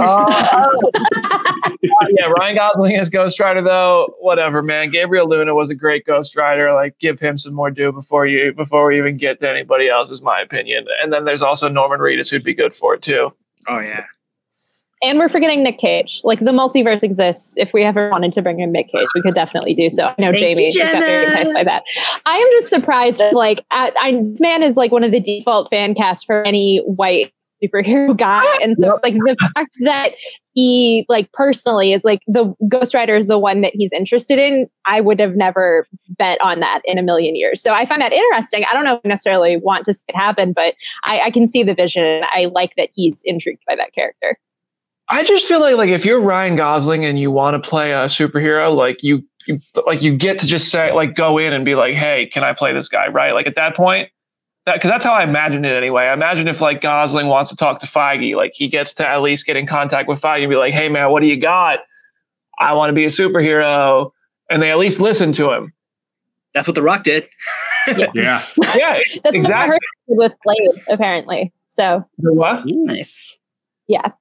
[0.00, 0.68] Uh,
[1.82, 4.14] yeah, Ryan Gosling as Ghost Rider, though.
[4.20, 4.88] Whatever, man.
[4.90, 6.72] Gabriel Luna was a great Ghost Rider.
[6.72, 10.10] Like, give him some more due before you before we even get to anybody else.
[10.10, 10.86] Is my opinion.
[11.02, 13.34] And then there's also Norman Reedus who'd be good for it too.
[13.68, 14.04] oh yeah.
[15.02, 16.20] And we're forgetting Nick Cage.
[16.24, 17.54] Like the multiverse exists.
[17.56, 20.06] If we ever wanted to bring in Nick Cage, we could definitely do so.
[20.06, 21.38] I know Thank Jamie you, got very Jenna.
[21.38, 21.84] enticed by that.
[22.26, 23.22] I am just surprised.
[23.32, 26.82] Like, at, I, this man is like one of the default fan casts for any
[26.84, 27.32] white
[27.64, 30.12] superhero guy, and so like the fact that
[30.52, 34.68] he like personally is like the Ghost Rider is the one that he's interested in.
[34.84, 35.86] I would have never
[36.18, 37.62] bet on that in a million years.
[37.62, 38.64] So I find that interesting.
[38.70, 41.46] I don't know if I necessarily want to see it happen, but I, I can
[41.46, 42.22] see the vision.
[42.34, 44.36] I like that he's intrigued by that character.
[45.10, 48.06] I just feel like like if you're Ryan Gosling and you want to play a
[48.06, 51.74] superhero, like you, you like you get to just say like go in and be
[51.74, 53.08] like, hey, can I play this guy?
[53.08, 53.32] Right?
[53.32, 54.08] Like at that point,
[54.66, 56.04] that because that's how I imagine it anyway.
[56.04, 59.20] I imagine if like Gosling wants to talk to Feige, like he gets to at
[59.20, 61.80] least get in contact with Feige and be like, hey man, what do you got?
[62.58, 64.12] I want to be a superhero,
[64.50, 65.72] and they at least listen to him.
[66.54, 67.26] That's what The Rock did.
[67.86, 68.44] Yeah.
[68.76, 69.70] Yeah, That's what I exactly.
[69.70, 71.52] heard with Blade, apparently.
[71.68, 72.62] So What?
[72.66, 73.36] Nice.
[73.88, 74.12] yeah.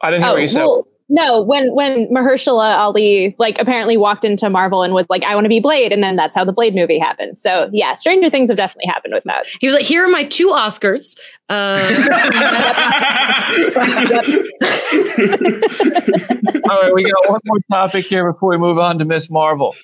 [0.00, 0.62] I didn't hear what you said.
[0.62, 5.22] Oh, well, no, when when Mahershala Ali like apparently walked into Marvel and was like,
[5.22, 7.34] I want to be Blade, and then that's how the Blade movie happened.
[7.36, 9.46] So yeah, stranger things have definitely happened with that.
[9.60, 11.16] He was like, "Here are my two Oscars."
[11.48, 11.48] Uh,
[16.70, 19.74] All right, we got one more topic here before we move on to Miss Marvel.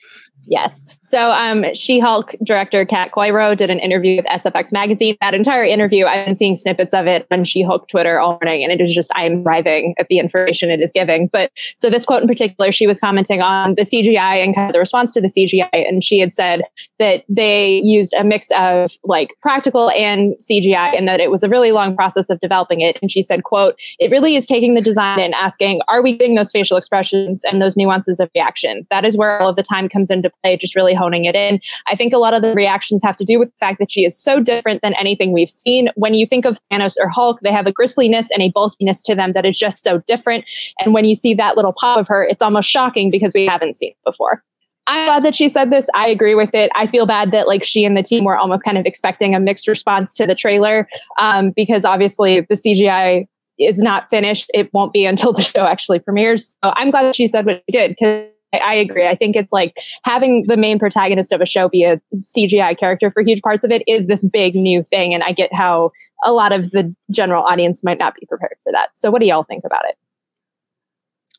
[0.47, 0.87] Yes.
[1.03, 5.17] So um, She-Hulk director Kat Coiro did an interview with SFX magazine.
[5.21, 8.73] That entire interview, I've been seeing snippets of it on She-Hulk Twitter all morning, and
[8.73, 11.29] it is just I am thriving at the information it is giving.
[11.29, 14.73] But so this quote in particular, she was commenting on the CGI and kind of
[14.73, 16.63] the response to the CGI, and she had said
[16.99, 21.49] that they used a mix of like practical and CGI, and that it was a
[21.49, 22.99] really long process of developing it.
[23.01, 26.35] And she said, "quote It really is taking the design and asking, are we getting
[26.35, 28.87] those facial expressions and those nuances of reaction?
[28.91, 31.61] That is where all of the time comes into play, just really honing it in.
[31.87, 34.05] I think a lot of the reactions have to do with the fact that she
[34.05, 35.89] is so different than anything we've seen.
[35.95, 39.15] When you think of Thanos or Hulk, they have a gristliness and a bulkiness to
[39.15, 40.45] them that is just so different.
[40.81, 43.75] And when you see that little pop of her, it's almost shocking because we haven't
[43.75, 44.43] seen it before.
[44.87, 45.89] I'm glad that she said this.
[45.95, 46.71] I agree with it.
[46.75, 49.41] I feel bad that like she and the team were almost kind of expecting a
[49.41, 53.27] mixed response to the trailer um, because obviously the CGI
[53.59, 54.51] is not finished.
[54.53, 56.57] It won't be until the show actually premieres.
[56.63, 59.07] So I'm glad that she said what she did because I, agree.
[59.07, 63.11] I think it's like having the main protagonist of a show be a CGI character
[63.11, 65.15] for huge parts of it is this big new thing.
[65.15, 65.93] And I get how
[66.25, 68.91] a lot of the general audience might not be prepared for that.
[68.95, 69.97] So, what do y'all think about it?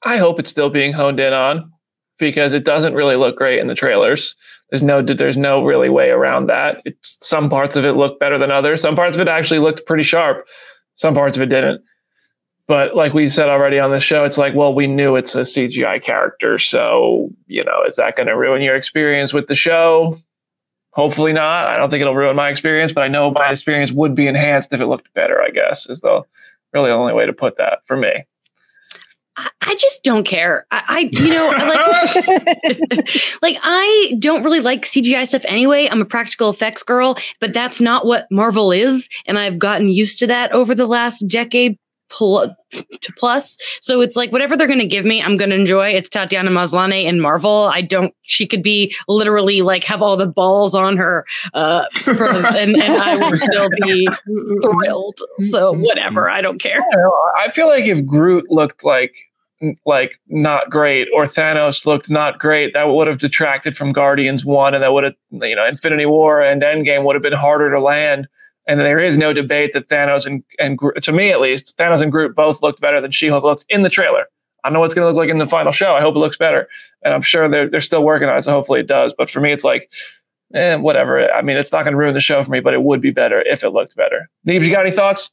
[0.03, 1.71] I hope it's still being honed in on
[2.17, 4.35] because it doesn't really look great in the trailers.
[4.69, 6.77] There's no there's no really way around that.
[6.85, 8.81] It's, some parts of it look better than others.
[8.81, 10.45] Some parts of it actually looked pretty sharp.
[10.95, 11.81] Some parts of it didn't.
[12.67, 15.41] But like we said already on the show, it's like, well, we knew it's a
[15.41, 20.17] CGI character, so you know, is that going to ruin your experience with the show?
[20.91, 21.67] Hopefully not.
[21.67, 24.73] I don't think it'll ruin my experience, but I know my experience would be enhanced
[24.73, 25.41] if it looked better.
[25.41, 26.21] I guess is the
[26.73, 28.25] really the only way to put that for me.
[29.37, 30.65] I just don't care.
[30.71, 31.49] I, I you know,
[32.95, 35.89] like, like I don't really like CGI stuff anyway.
[35.89, 40.19] I'm a practical effects girl, but that's not what Marvel is, and I've gotten used
[40.19, 41.77] to that over the last decade
[42.09, 43.57] plus.
[43.81, 45.89] So it's like whatever they're going to give me, I'm going to enjoy.
[45.89, 47.69] It's Tatiana Maslany in Marvel.
[47.73, 48.13] I don't.
[48.23, 53.01] She could be literally like have all the balls on her, uh, for, and, and
[53.01, 54.07] I would still be
[54.61, 55.19] thrilled.
[55.39, 56.81] So whatever, I don't care.
[57.37, 59.13] I feel like if Groot looked like
[59.85, 64.73] like not great or Thanos looked not great, that would have detracted from Guardians One,
[64.73, 67.79] and that would have you know Infinity War and Endgame would have been harder to
[67.79, 68.27] land
[68.67, 72.11] and there is no debate that Thanos and, and to me at least, Thanos and
[72.11, 74.25] Groot both looked better than She Hulk looked in the trailer.
[74.63, 75.93] I don't know what's going to look like in the final show.
[75.93, 76.67] I hope it looks better.
[77.03, 78.41] And I'm sure they're, they're still working on it.
[78.41, 79.13] So hopefully it does.
[79.15, 79.91] But for me, it's like,
[80.55, 81.31] eh, whatever.
[81.31, 83.11] I mean, it's not going to ruin the show for me, but it would be
[83.11, 84.27] better if it looked better.
[84.47, 85.29] Neebs, you got any thoughts?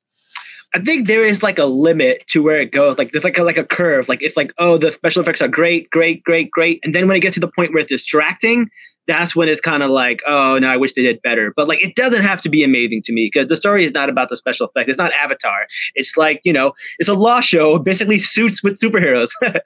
[0.74, 2.96] I think there is like a limit to where it goes.
[2.96, 4.08] Like there's like a, like a curve.
[4.08, 7.16] Like it's like oh the special effects are great, great, great, great, and then when
[7.16, 8.70] it gets to the point where it's distracting,
[9.06, 11.52] that's when it's kind of like oh no, I wish they did better.
[11.54, 14.08] But like it doesn't have to be amazing to me because the story is not
[14.08, 14.88] about the special effect.
[14.88, 15.66] It's not Avatar.
[15.94, 19.30] It's like you know it's a law show, basically suits with superheroes.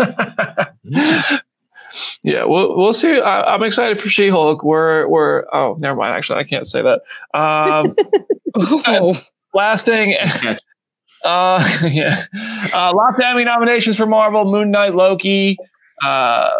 [2.22, 3.20] yeah, we'll we'll see.
[3.20, 4.64] I, am excited for She-Hulk.
[4.64, 6.14] We're we're oh never mind.
[6.14, 7.00] Actually, I can't say that.
[7.38, 7.94] Um,
[8.86, 9.20] oh.
[9.52, 10.14] Last thing.
[11.24, 12.24] Uh, yeah.
[12.72, 15.56] Uh, lots of Emmy nominations for Marvel, Moon Knight, Loki,
[16.04, 16.50] uh,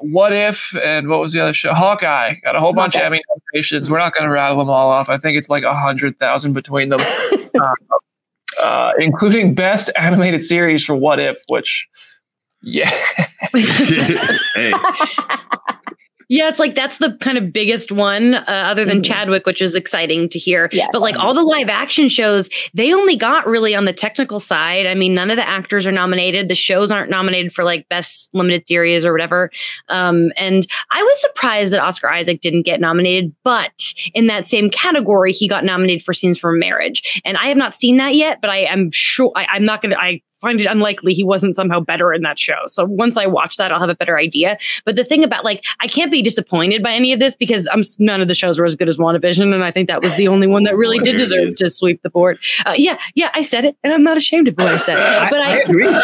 [0.00, 1.74] What If, and what was the other show?
[1.74, 2.34] Hawkeye.
[2.42, 3.90] Got a whole bunch of Emmy nominations.
[3.90, 5.08] We're not going to rattle them all off.
[5.08, 7.74] I think it's like a hundred thousand between them, uh,
[8.62, 11.88] uh, including Best Animated Series for What If, which,
[12.62, 12.90] yeah.
[14.54, 14.72] hey.
[16.30, 19.02] Yeah, it's like that's the kind of biggest one, uh, other than mm-hmm.
[19.02, 20.68] Chadwick, which is exciting to hear.
[20.72, 20.90] Yes.
[20.92, 24.86] But like all the live action shows, they only got really on the technical side.
[24.86, 26.50] I mean, none of the actors are nominated.
[26.50, 29.50] The shows aren't nominated for like best limited series or whatever.
[29.88, 33.72] Um, and I was surprised that Oscar Isaac didn't get nominated, but
[34.12, 37.22] in that same category, he got nominated for Scenes from Marriage.
[37.24, 39.92] And I have not seen that yet, but I am sure I, I'm not going
[39.92, 39.98] to.
[39.98, 42.58] I find it unlikely he wasn't somehow better in that show.
[42.66, 44.58] So once I watch that, I'll have a better idea.
[44.84, 47.82] But the thing about like, I can't be disappointed by any of this because I'm
[47.98, 50.28] none of the shows were as good as WandaVision, and I think that was the
[50.28, 52.38] only one that really did deserve to sweep the board.
[52.64, 54.98] Uh, yeah, yeah, I said it, and I'm not ashamed of what I said.
[55.30, 56.02] But I, I agree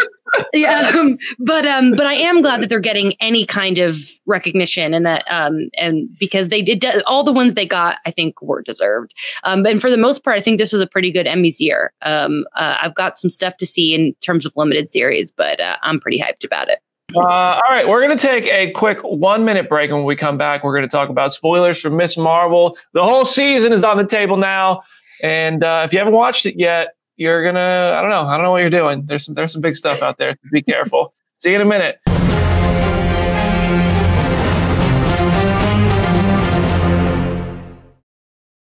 [0.53, 4.93] yeah, um, but um, but I am glad that they're getting any kind of recognition,
[4.93, 8.61] and that um, and because they did all the ones they got, I think were
[8.61, 9.13] deserved.
[9.43, 11.93] Um, and for the most part, I think this was a pretty good Emmys year.
[12.01, 15.77] Um, uh, I've got some stuff to see in terms of limited series, but uh,
[15.81, 16.79] I'm pretty hyped about it.
[17.15, 19.89] Uh, all right, we're going to take a quick one minute break.
[19.89, 22.77] And when we come back, we're going to talk about spoilers for Miss Marvel.
[22.93, 24.81] The whole season is on the table now.
[25.21, 28.43] And uh, if you haven't watched it yet, you're gonna I don't know I don't
[28.43, 29.05] know what you're doing.
[29.05, 30.35] There's some there's some big stuff out there.
[30.51, 31.13] Be careful.
[31.35, 31.99] See you in a minute.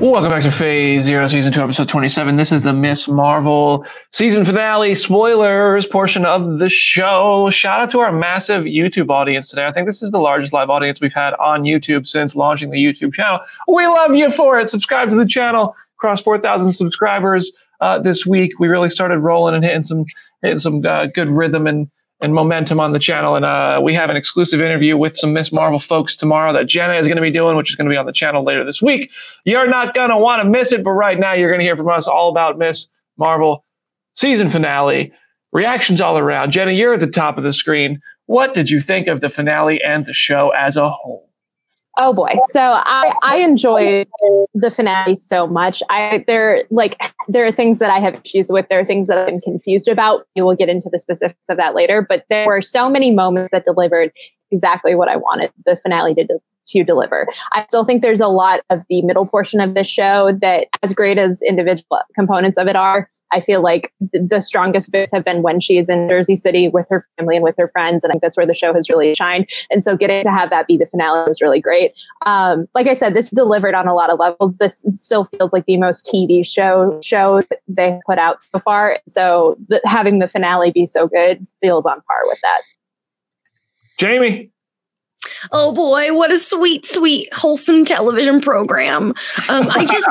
[0.00, 2.36] Welcome back to Phase Zero, Season 2, Episode 27.
[2.36, 7.48] This is the Miss Marvel season finale spoilers portion of the show.
[7.48, 9.66] Shout out to our massive YouTube audience today.
[9.66, 12.76] I think this is the largest live audience we've had on YouTube since launching the
[12.76, 13.40] YouTube channel.
[13.68, 14.68] We love you for it.
[14.68, 15.74] Subscribe to the channel.
[15.96, 18.52] Cross 4,000 subscribers uh, this week.
[18.60, 20.04] We really started rolling and hitting some
[20.42, 23.36] hitting some uh, good rhythm and and momentum on the channel.
[23.36, 26.94] And uh, we have an exclusive interview with some Miss Marvel folks tomorrow that Jenna
[26.94, 28.80] is going to be doing, which is going to be on the channel later this
[28.80, 29.10] week.
[29.44, 31.76] You're not going to want to miss it, but right now you're going to hear
[31.76, 32.86] from us all about Miss
[33.18, 33.64] Marvel
[34.14, 35.12] season finale.
[35.52, 36.50] Reactions all around.
[36.50, 38.00] Jenna, you're at the top of the screen.
[38.26, 41.25] What did you think of the finale and the show as a whole?
[41.98, 42.32] Oh boy.
[42.50, 44.04] So I I enjoy
[44.54, 45.82] the finale so much.
[45.88, 48.66] I there like there are things that I have issues with.
[48.68, 50.26] There are things that I'm confused about.
[50.36, 52.04] We will get into the specifics of that later.
[52.06, 54.12] But there were so many moments that delivered
[54.50, 56.26] exactly what I wanted the finale to
[56.68, 57.28] to deliver.
[57.52, 60.92] I still think there's a lot of the middle portion of this show that, as
[60.92, 65.42] great as individual components of it are, I feel like the strongest bits have been
[65.42, 68.04] when she is in Jersey City with her family and with her friends.
[68.04, 69.48] And I think that's where the show has really shined.
[69.70, 71.92] And so getting to have that be the finale was really great.
[72.24, 74.56] Um, like I said, this delivered on a lot of levels.
[74.56, 79.00] This still feels like the most TV show show they put out so far.
[79.06, 82.60] So the, having the finale be so good feels on par with that.
[83.98, 84.50] Jamie.
[85.52, 89.14] Oh boy, what a sweet, sweet, wholesome television program.
[89.48, 90.08] Um, I just,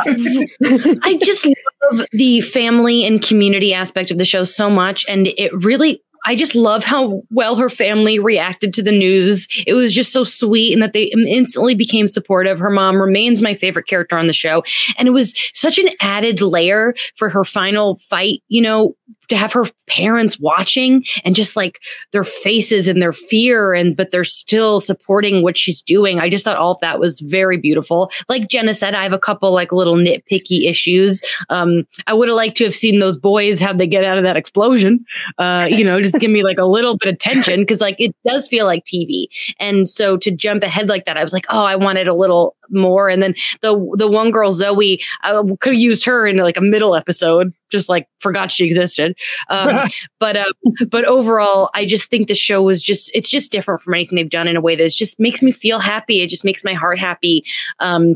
[1.03, 5.53] I just love the family and community aspect of the show so much, and it
[5.53, 9.47] really I just love how well her family reacted to the news.
[9.67, 12.57] It was just so sweet and that they instantly became supportive.
[12.57, 14.63] Her mom remains my favorite character on the show.
[14.97, 18.95] And it was such an added layer for her final fight, you know,
[19.29, 21.79] to have her parents watching and just like
[22.11, 26.19] their faces and their fear and but they're still supporting what she's doing.
[26.19, 28.11] I just thought all of that was very beautiful.
[28.29, 31.21] Like Jenna said, I have a couple like little nitpicky issues.
[31.49, 34.23] Um, I would have liked to have seen those boys how they get out of
[34.23, 35.05] that explosion.
[35.37, 38.15] Uh, you know, just give me like a little bit of tension because like it
[38.25, 39.25] does feel like TV.
[39.59, 42.55] And so to jump ahead like that, I was like, oh, I wanted a little
[42.69, 43.09] more.
[43.09, 46.61] And then the the one girl Zoe, I could have used her in like a
[46.61, 49.17] middle episode, just like forgot she existed.
[49.49, 49.87] Um,
[50.19, 50.51] but uh,
[50.89, 54.29] but overall, I just think the show was just it's just different from anything they've
[54.29, 56.21] done in a way that just makes me feel happy.
[56.21, 57.45] It just makes my heart happy.
[57.79, 58.15] Um,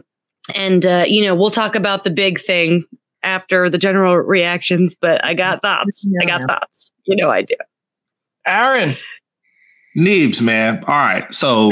[0.56, 2.84] and uh, you know, we'll talk about the big thing
[3.24, 6.06] after the general reactions, but I got thoughts.
[6.08, 6.20] Yeah.
[6.22, 6.92] I got thoughts.
[7.06, 7.56] You know, I do.
[8.46, 8.96] Aaron.
[9.98, 10.84] Neebs, man.
[10.86, 11.32] All right.
[11.34, 11.72] So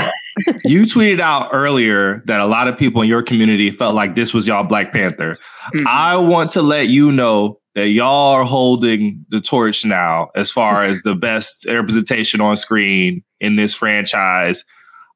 [0.66, 4.34] you tweeted out earlier that a lot of people in your community felt like this
[4.34, 5.38] was y'all Black Panther.
[5.74, 5.88] Mm-hmm.
[5.88, 10.82] I want to let you know that y'all are holding the torch now as far
[10.82, 14.66] as the best representation on screen in this franchise,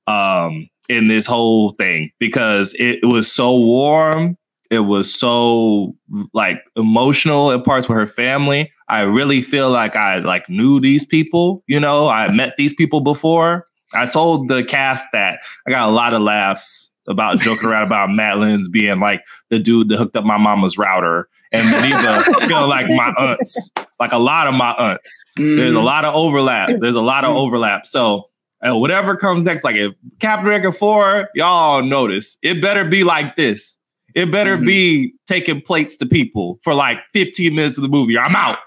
[0.06, 4.38] um, in this whole thing, because it was so warm.
[4.70, 5.96] It was so
[6.34, 8.72] like emotional in parts with her family.
[8.88, 13.02] I really feel like I like knew these people, you know, I met these people
[13.02, 13.66] before.
[13.96, 18.12] I told the cast that I got a lot of laughs about joking around about
[18.12, 22.68] Matt Lintz being like the dude that hooked up my mama's router and Neva feel
[22.68, 25.26] like my aunts, like a lot of my aunts.
[25.38, 25.58] Mm.
[25.58, 25.84] There's a mm.
[25.84, 26.70] lot of overlap.
[26.80, 27.86] There's a lot of overlap.
[27.86, 28.30] So
[28.66, 33.36] uh, whatever comes next, like if Captain America 4, y'all notice, it better be like
[33.36, 33.78] this.
[34.14, 34.66] It better mm-hmm.
[34.66, 38.18] be taking plates to people for like 15 minutes of the movie.
[38.18, 38.58] I'm out.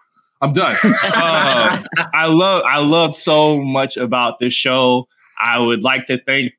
[0.41, 0.77] I'm done.
[0.85, 5.09] uh, I love I love so much about this show.
[5.39, 6.53] I would like to thank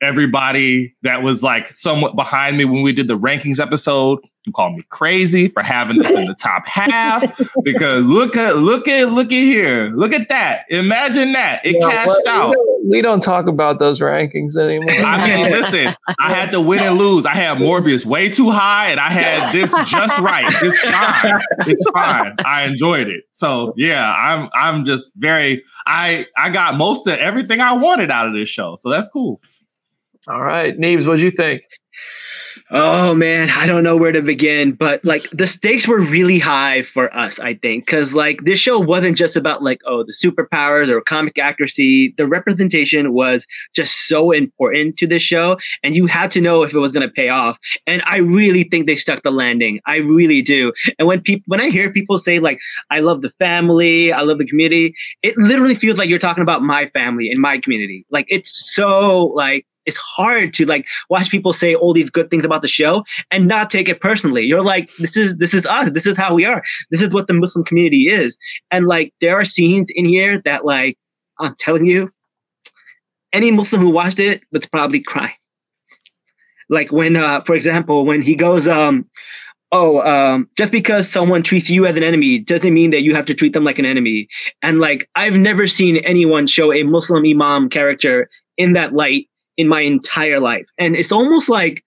[0.00, 4.70] everybody that was like somewhat behind me when we did the rankings episode you call
[4.70, 9.26] me crazy for having this in the top half because look at look at look
[9.26, 9.92] at here.
[9.94, 10.64] Look at that.
[10.70, 11.64] Imagine that.
[11.64, 14.90] It yeah, cashed out we don't, we don't, talk about those rankings anymore.
[14.90, 17.26] I mean listen i had to win and lose.
[17.26, 20.46] I had morbius way too high and i had this just right.
[20.62, 21.40] It's fine.
[21.66, 22.34] It's fine.
[22.44, 23.24] I enjoyed it.
[23.32, 28.26] So yeah i'm i'm just very i i got most of everything i wanted out
[28.26, 28.76] of this show.
[28.76, 29.40] So that's cool
[30.28, 31.62] all right neves what'd you think
[32.70, 36.82] Oh man, I don't know where to begin, but like the stakes were really high
[36.82, 40.88] for us, I think, because like this show wasn't just about like, oh, the superpowers
[40.88, 42.14] or comic accuracy.
[42.18, 46.74] The representation was just so important to this show, and you had to know if
[46.74, 47.58] it was going to pay off.
[47.86, 49.80] And I really think they stuck the landing.
[49.86, 50.72] I really do.
[50.98, 52.60] And when people, when I hear people say like,
[52.90, 56.62] I love the family, I love the community, it literally feels like you're talking about
[56.62, 58.04] my family and my community.
[58.10, 62.44] Like it's so like it's hard to like watch people say all these good things
[62.44, 64.44] about the show and not take it personally.
[64.44, 65.90] You're like, this is this is us.
[65.90, 66.62] This is how we are.
[66.90, 68.36] This is what the Muslim community is.
[68.70, 70.98] And like there are scenes in here that like
[71.40, 72.10] I'm telling you,
[73.32, 75.34] any Muslim who watched it would probably cry.
[76.68, 79.08] like when uh for example when he goes um
[79.72, 83.26] oh um just because someone treats you as an enemy doesn't mean that you have
[83.26, 84.28] to treat them like an enemy
[84.62, 89.28] and like i've never seen anyone show a muslim imam character in that light
[89.58, 91.84] in my entire life and it's almost like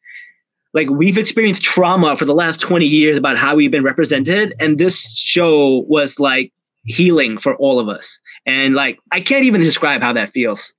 [0.73, 4.77] like we've experienced trauma for the last 20 years about how we've been represented and
[4.77, 6.53] this show was like
[6.85, 10.73] healing for all of us and like i can't even describe how that feels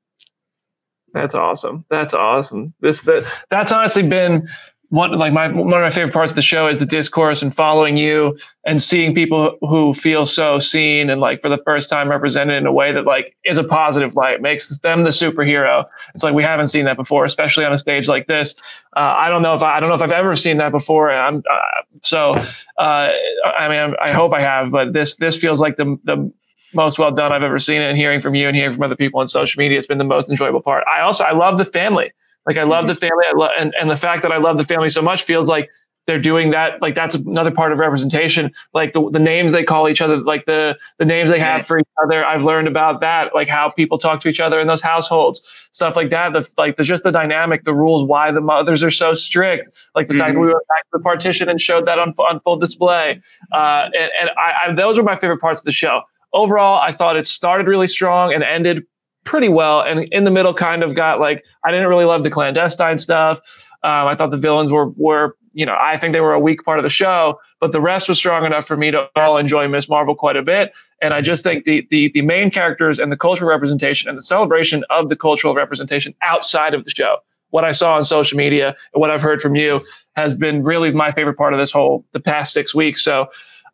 [1.13, 1.85] That's awesome.
[1.91, 2.73] That's awesome.
[2.81, 4.49] This that that's honestly been
[4.93, 7.57] one like my one of my favorite parts of the show is the discourse and
[7.57, 8.37] following you
[8.67, 12.67] and seeing people who feel so seen and like for the first time represented in
[12.67, 15.87] a way that like is a positive light makes them the superhero.
[16.15, 18.55] It's like we haven't seen that before, especially on a stage like this.
[18.95, 21.11] Uh, I don't know if I, I don't know if I've ever seen that before.
[21.11, 22.33] I'm uh, so
[22.77, 23.13] uh,
[23.59, 26.31] I mean I'm, I hope I have, but this this feels like the the
[26.75, 27.89] most well done I've ever seen it.
[27.89, 30.05] And hearing from you and hearing from other people on social media, it's been the
[30.05, 30.85] most enjoyable part.
[30.87, 32.13] I also I love the family.
[32.47, 33.25] Like I love the family.
[33.29, 35.71] I love and, and the fact that I love the family so much feels like
[36.07, 36.83] they're doing that.
[36.83, 38.53] Like that's another part of representation.
[38.75, 41.79] Like the, the names they call each other, like the the names they have for
[41.79, 42.25] each other.
[42.25, 45.95] I've learned about that, like how people talk to each other in those households, stuff
[45.95, 46.33] like that.
[46.33, 49.71] The like the just the dynamic, the rules, why the mothers are so strict.
[49.95, 52.41] Like the fact that we went back to the partition and showed that on, on
[52.41, 53.21] full display.
[53.53, 56.03] Uh, and and I, I, those were my favorite parts of the show.
[56.33, 58.85] Overall, I thought it started really strong and ended
[59.25, 59.81] pretty well.
[59.81, 63.39] And in the middle, kind of got like I didn't really love the clandestine stuff.
[63.85, 66.65] Um, I thought the villains were were you know I think they were a weak
[66.65, 69.67] part of the show, but the rest was strong enough for me to all enjoy
[69.69, 70.73] Miss Marvel quite a bit.
[71.01, 74.23] And I just think the the the main characters and the cultural representation and the
[74.23, 77.17] celebration of the cultural representation outside of the show,
[77.51, 79.81] what I saw on social media and what I've heard from you
[80.15, 83.03] has been really my favorite part of this whole the past six weeks.
[83.03, 83.27] So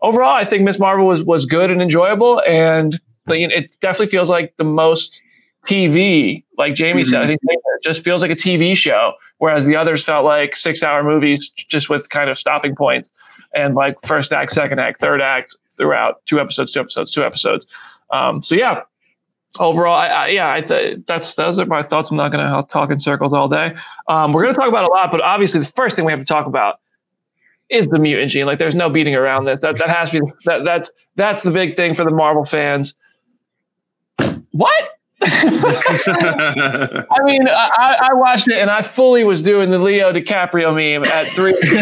[0.03, 4.55] overall, I think Miss Marvel was was good and enjoyable, and it definitely feels like
[4.57, 5.23] the most
[5.69, 7.23] TV, like Jamie said.
[7.23, 10.83] I think it just feels like a TV show, whereas the others felt like six
[10.83, 13.11] hour movies just with kind of stopping points
[13.55, 17.67] and like first act, second act, third act throughout two episodes, two episodes, two episodes.
[18.11, 18.83] Um, so yeah,
[19.59, 22.11] overall, I, I, yeah, I th- that's those are my thoughts.
[22.11, 23.75] I'm not going to talk in circles all day.
[24.09, 26.21] Um, we're going to talk about a lot, but obviously the first thing we have
[26.21, 26.81] to talk about
[27.69, 28.47] is the mutant gene.
[28.47, 29.61] Like there's no beating around this.
[29.61, 32.95] That that has to be that that's that's the big thing for the Marvel fans.
[34.53, 34.98] What?
[35.21, 41.05] I mean, I, I watched it and I fully was doing the Leo DiCaprio meme
[41.11, 41.75] at three because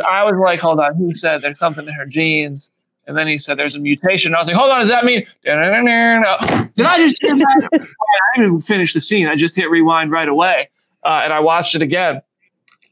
[0.00, 2.70] I was like, hold on, he said there's something in her genes.
[3.06, 4.34] And then he said there's a mutation.
[4.34, 5.26] I was like, hold on, does that mean?
[5.44, 7.68] Did I just hear that?
[7.72, 7.78] I
[8.34, 9.28] didn't even finish the scene.
[9.28, 10.70] I just hit rewind right away.
[11.04, 12.22] Uh, and I watched it again.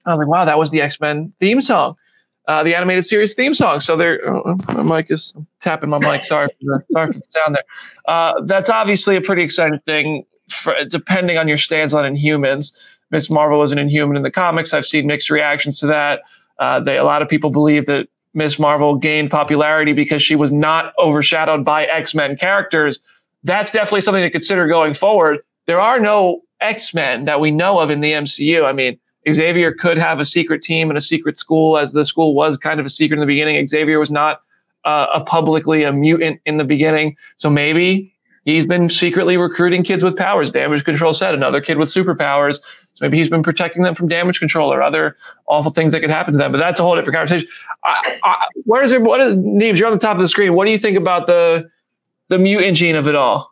[0.04, 1.96] I was like, wow, that was the X Men theme song
[2.49, 3.80] uh, the animated series theme song.
[3.80, 6.24] So there, oh, my mic is I'm tapping my mic.
[6.24, 7.64] Sorry for the sorry for the sound there.
[8.07, 10.24] Uh, that's obviously a pretty exciting thing.
[10.49, 12.78] For, depending on your stance on Inhumans,
[13.11, 14.74] Miss Marvel was an Inhuman in the comics.
[14.74, 16.22] I've seen mixed reactions to that.
[16.59, 20.51] Uh, they a lot of people believe that Miss Marvel gained popularity because she was
[20.51, 22.99] not overshadowed by X Men characters.
[23.45, 25.40] That's definitely something to consider going forward.
[25.66, 28.64] There are no X Men that we know of in the MCU.
[28.64, 28.99] I mean,
[29.31, 32.81] Xavier could have a secret team and a secret school, as the school was kind
[32.81, 33.66] of a secret in the beginning.
[33.68, 34.43] Xavier was not
[34.85, 38.12] uh, a publicly a mutant in the beginning, so maybe
[38.45, 40.51] he's been secretly recruiting kids with powers.
[40.51, 42.59] Damage Control said another kid with superpowers.
[42.95, 45.16] So maybe he's been protecting them from damage control or other
[45.47, 46.53] awful things that could happen to them.
[46.53, 47.49] But that's a whole different conversation.
[47.85, 49.03] I, I, where is it?
[49.03, 49.79] What is Neebs?
[49.79, 50.55] You're on the top of the screen.
[50.55, 51.70] What do you think about the
[52.29, 53.51] the mutant gene of it all?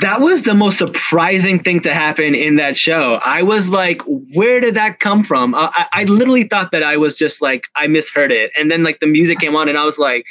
[0.00, 3.20] That was the most surprising thing to happen in that show.
[3.24, 4.00] I was like,
[4.34, 5.54] where did that come from?
[5.54, 8.52] I, I literally thought that I was just like, I misheard it.
[8.58, 10.24] And then like the music came on and I was like,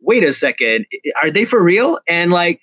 [0.00, 0.86] wait a second,
[1.22, 1.98] are they for real?
[2.08, 2.60] And like,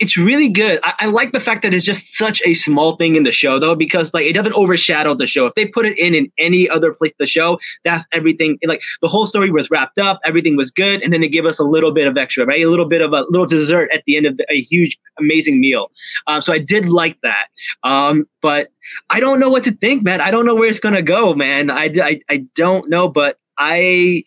[0.00, 0.80] it's really good.
[0.82, 3.58] I, I, like the fact that it's just such a small thing in the show,
[3.58, 5.46] though, because like it doesn't overshadow the show.
[5.46, 8.58] If they put it in in any other place, the show, that's everything.
[8.64, 11.58] Like the whole story was wrapped up, everything was good, and then they give us
[11.58, 12.60] a little bit of extra, right?
[12.60, 15.60] A little bit of a little dessert at the end of the, a huge, amazing
[15.60, 15.90] meal.
[16.26, 17.48] Um, so I did like that.
[17.82, 18.68] Um, but
[19.10, 20.20] I don't know what to think, man.
[20.20, 21.70] I don't know where it's gonna go, man.
[21.70, 24.24] I, I, I don't know, but I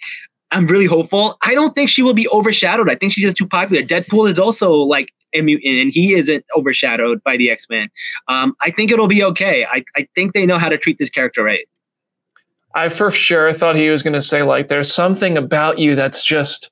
[0.52, 1.38] I'm really hopeful.
[1.44, 2.90] I don't think she will be overshadowed.
[2.90, 3.84] I think she's just too popular.
[3.84, 7.90] Deadpool is also like and he isn't overshadowed by the X-Men.
[8.28, 9.66] Um, I think it'll be okay.
[9.66, 11.68] I, I think they know how to treat this character right.
[12.76, 16.24] I for sure thought he was going to say like, "There's something about you that's
[16.24, 16.72] just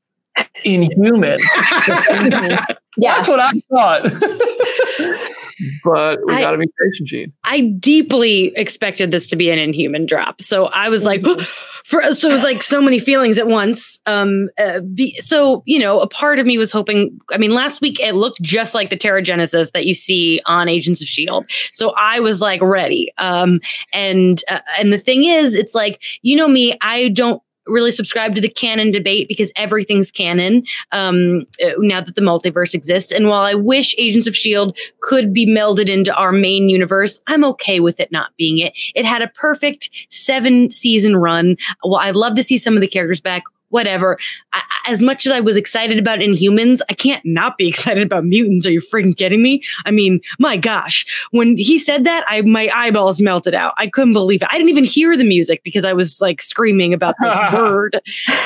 [0.64, 1.40] inhuman."
[1.88, 4.04] yeah, that's what I thought.
[5.84, 7.34] but we got to be patient, Gene.
[7.44, 11.22] I deeply expected this to be an inhuman drop, so I was like,
[11.90, 14.00] for so it was like so many feelings at once.
[14.06, 17.82] Um uh, be, so you know a part of me was hoping i mean last
[17.82, 21.92] week it looked just like the Terrigenesis that you see on agents of shield so
[21.98, 23.12] i was like ready.
[23.18, 23.60] Um
[23.92, 28.36] and uh, and the thing is it's like you know me i don't really subscribe
[28.36, 33.12] to the canon debate because everything's canon um, uh, now that the multiverse exists.
[33.12, 34.80] And while I wish Agents of S.H.I.E.L.D.
[35.02, 38.74] could be melded into our main universe, I'm okay with it not being it.
[38.96, 41.58] It had a perfect seven season run.
[41.84, 44.18] Well, I'd love to see some of the characters back whatever.
[44.54, 48.26] I, as much as I was excited about Inhumans, I can't not be excited about
[48.26, 48.66] mutants.
[48.66, 49.64] Are you freaking kidding me?
[49.86, 53.74] I mean, my gosh, when he said that, I my eyeballs melted out.
[53.78, 54.50] I couldn't believe it.
[54.52, 58.02] I didn't even hear the music because I was like screaming about the word.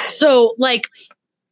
[0.07, 0.89] So like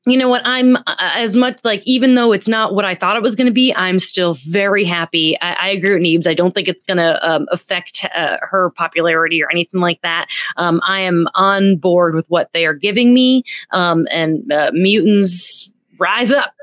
[0.06, 3.16] you know what i'm uh, as much like even though it's not what i thought
[3.16, 6.34] it was going to be i'm still very happy i, I agree with neebs i
[6.34, 10.28] don't think it's going to um, affect uh, her popularity or anything like that
[10.58, 15.70] um, i am on board with what they are giving me um, and uh, mutants
[16.00, 16.54] rise up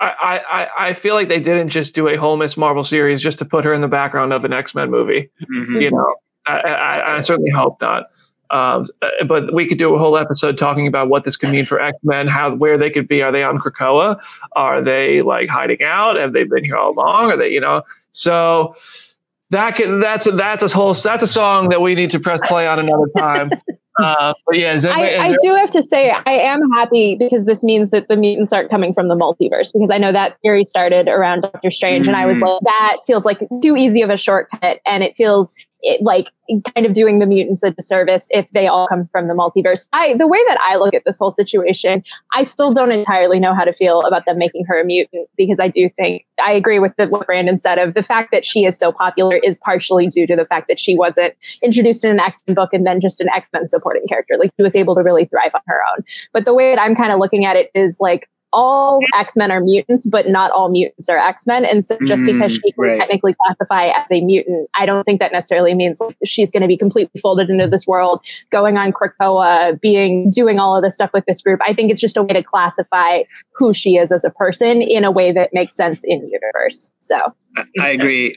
[0.00, 3.38] I, I, I feel like they didn't just do a whole Miss Marvel series just
[3.38, 5.30] to put her in the background of an X Men movie.
[5.42, 5.76] Mm-hmm.
[5.76, 8.06] You know, I, I, I certainly hope not.
[8.52, 8.86] Um,
[9.26, 11.96] but we could do a whole episode talking about what this could mean for X
[12.02, 13.22] Men, how where they could be.
[13.22, 14.20] Are they on Krakoa?
[14.52, 16.16] Are they like hiding out?
[16.16, 17.30] Have they been here all along?
[17.30, 17.82] Are they, you know?
[18.12, 18.76] So
[19.50, 22.40] that can that's a, that's a whole that's a song that we need to press
[22.44, 23.50] play on another time.
[23.98, 27.62] Uh, but yeah, anybody, I, I do have to say I am happy because this
[27.62, 31.08] means that the mutants aren't coming from the multiverse because I know that theory started
[31.08, 32.14] around Doctor Strange, mm-hmm.
[32.14, 32.48] and I was mm.
[32.48, 36.28] like, that feels like too easy of a shortcut, and it feels it, like
[36.74, 39.86] kind of doing the mutants a disservice if they all come from the multiverse.
[39.92, 42.02] I the way that I look at this whole situation,
[42.34, 45.58] I still don't entirely know how to feel about them making her a mutant because
[45.60, 48.64] I do think I agree with the, what Brandon said of the fact that she
[48.64, 52.20] is so popular is partially due to the fact that she wasn't introduced in an
[52.20, 54.36] X Men book and then just an X Men supporting character.
[54.38, 56.04] Like she was able to really thrive on her own.
[56.32, 59.50] But the way that I'm kind of looking at it is like all X Men
[59.50, 61.64] are mutants, but not all mutants are X Men.
[61.64, 62.98] And so just mm, because she can right.
[62.98, 66.76] technically classify as a mutant, I don't think that necessarily means she's going to be
[66.76, 71.24] completely folded into this world, going on Krakoa, being doing all of this stuff with
[71.26, 71.60] this group.
[71.66, 73.22] I think it's just a way to classify
[73.54, 76.92] who she is as a person in a way that makes sense in the universe.
[76.98, 77.16] So
[77.80, 78.34] I agree.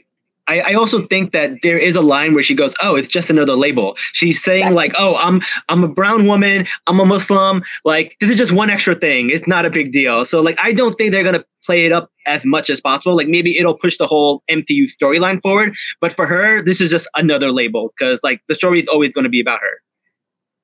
[0.48, 3.30] I, I, also think that there is a line where she goes, "Oh, it's just
[3.30, 6.66] another label." She's saying like, "Oh, I'm I'm a brown woman.
[6.86, 7.62] I'm a Muslim.
[7.84, 9.30] Like this is just one extra thing.
[9.30, 12.10] It's not a big deal." So like, I don't think they're gonna play it up
[12.26, 13.16] as much as possible.
[13.16, 17.08] Like maybe it'll push the whole MCU storyline forward, but for her, this is just
[17.16, 19.80] another label because like the story is always going to be about her.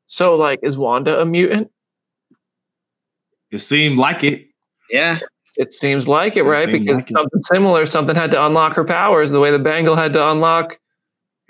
[0.06, 1.70] So like, is Wanda a mutant?
[3.50, 4.46] It seemed like it.
[4.90, 5.20] Yeah.
[5.56, 6.70] It seems like it, right?
[6.70, 7.46] Because like something it.
[7.46, 10.78] similar, something had to unlock her powers the way the Bangle had to unlock.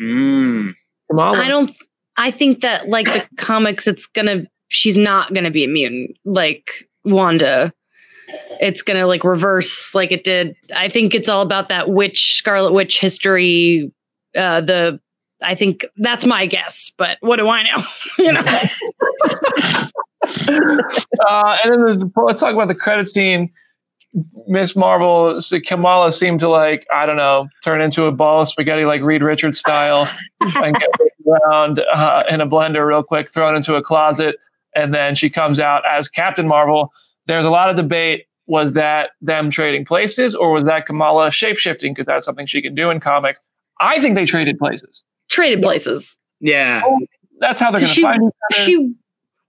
[0.01, 0.73] Mm.
[1.11, 1.39] Kamala.
[1.39, 1.71] I don't.
[2.17, 4.45] I think that like the comics, it's gonna.
[4.69, 7.73] She's not gonna be a mutant like Wanda.
[8.61, 10.57] It's gonna like reverse like it did.
[10.75, 13.93] I think it's all about that witch, Scarlet Witch history.
[14.37, 15.01] Uh, the
[15.43, 17.83] I think that's my guess, but what do I know?
[18.19, 18.41] you know.
[21.27, 23.51] uh, and then the, let's talk about the credit scene.
[24.47, 28.85] Miss Marvel, Kamala seemed to like, I don't know, turn into a ball of spaghetti
[28.85, 30.09] like Reed Richards style
[30.41, 30.91] and get
[31.27, 34.37] around uh, in a blender real quick, thrown into a closet.
[34.75, 36.93] And then she comes out as Captain Marvel.
[37.27, 38.27] There's a lot of debate.
[38.47, 41.91] Was that them trading places or was that Kamala shapeshifting?
[41.91, 43.41] Because that's something she can do in comics.
[43.81, 45.05] I think they traded places.
[45.31, 46.17] Traded places.
[46.41, 46.83] Yeah.
[47.39, 48.65] that's how they're going to find each other.
[48.65, 48.95] She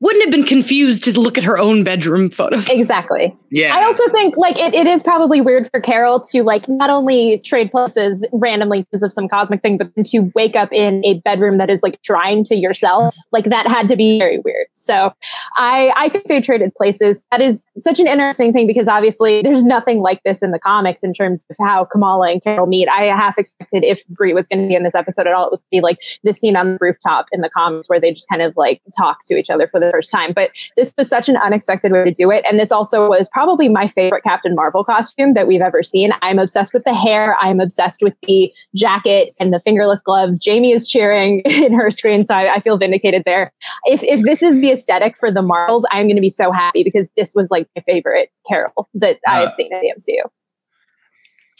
[0.03, 2.69] wouldn't have been confused to look at her own bedroom photos.
[2.69, 3.33] Exactly.
[3.49, 3.73] Yeah.
[3.73, 7.41] I also think like it, it is probably weird for Carol to like not only
[7.45, 11.57] trade places randomly because of some cosmic thing, but to wake up in a bedroom
[11.57, 13.15] that is like shrine to yourself.
[13.31, 14.67] Like that had to be very weird.
[14.73, 15.13] So
[15.55, 17.23] I I think they traded places.
[17.31, 21.01] That is such an interesting thing because obviously there's nothing like this in the comics
[21.01, 22.89] in terms of how Kamala and Carol meet.
[22.89, 25.51] I half expected if Brie was going to be in this episode at all, it
[25.51, 28.27] was to be like the scene on the rooftop in the comics where they just
[28.27, 30.33] kind of like talk to each other for the first time.
[30.33, 32.43] But this was such an unexpected way to do it.
[32.49, 36.11] And this also was probably my favorite Captain Marvel costume that we've ever seen.
[36.23, 37.35] I'm obsessed with the hair.
[37.39, 40.39] I'm obsessed with the jacket and the fingerless gloves.
[40.39, 43.53] Jamie is cheering in her screen, so I, I feel vindicated there.
[43.85, 46.83] If, if this is the aesthetic for the Marvels, I'm going to be so happy
[46.83, 50.27] because this was like my favorite Carol that uh, I have seen in the MCU.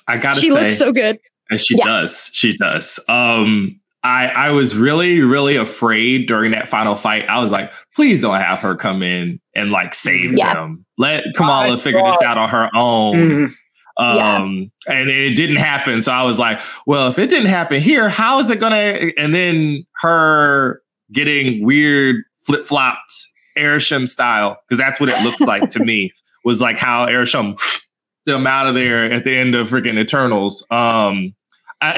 [0.08, 1.20] I gotta she say, looks so good.
[1.50, 1.86] And she yeah.
[1.86, 2.30] does.
[2.34, 3.00] She does.
[3.08, 7.28] Um, I I was really really afraid during that final fight.
[7.28, 10.54] I was like, please don't have her come in and like save yeah.
[10.54, 10.86] them.
[10.98, 12.14] Let Kamala figure God.
[12.14, 13.16] this out on her own.
[13.16, 13.54] Mm-hmm.
[13.96, 14.94] Um, yeah.
[14.94, 16.02] and it didn't happen.
[16.02, 19.12] So I was like, well, if it didn't happen here, how is it gonna?
[19.18, 20.82] And then her
[21.12, 23.28] getting weird flip flopped
[23.58, 26.12] Arishem style because that's what it looks like to me.
[26.44, 27.58] Was like how Arishem
[28.26, 30.66] them out of there at the end of freaking Eternals.
[30.72, 31.43] Um, I,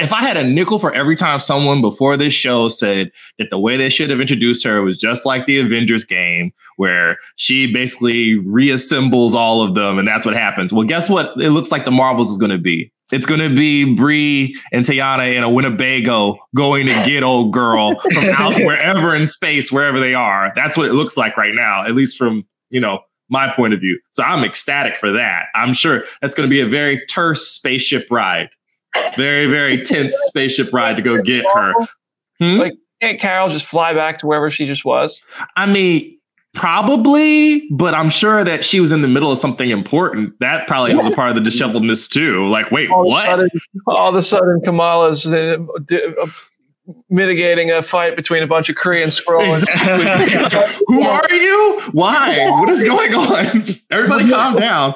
[0.00, 3.58] if I had a nickel for every time someone before this show said that the
[3.58, 8.36] way they should have introduced her was just like the Avengers game, where she basically
[8.36, 10.72] reassembles all of them, and that's what happens.
[10.72, 11.40] Well, guess what?
[11.40, 12.92] It looks like the Marvels is going to be.
[13.12, 18.00] It's going to be Brie and Teyonah in a Winnebago going to get old girl
[18.00, 20.52] from out wherever in space, wherever they are.
[20.56, 23.80] That's what it looks like right now, at least from you know my point of
[23.80, 24.00] view.
[24.10, 25.46] So I'm ecstatic for that.
[25.54, 28.48] I'm sure that's going to be a very terse spaceship ride.
[29.16, 31.74] Very, very tense spaceship ride to go get her.
[32.38, 32.56] Hmm?
[32.58, 35.20] Like, can't Carol just fly back to wherever she just was?
[35.56, 36.18] I mean,
[36.54, 40.38] probably, but I'm sure that she was in the middle of something important.
[40.40, 42.48] That probably was a part of the disheveledness too.
[42.48, 43.28] Like, wait, all what?
[43.28, 43.50] Of sudden,
[43.86, 45.58] all of a sudden, Kamala's uh,
[45.92, 46.26] uh
[47.10, 49.62] mitigating a fight between a bunch of Korean Skrulls.
[49.62, 50.84] Exactly.
[50.86, 51.80] Who are you?
[51.92, 52.48] Why?
[52.50, 53.66] What is going on?
[53.90, 54.94] Everybody calm down.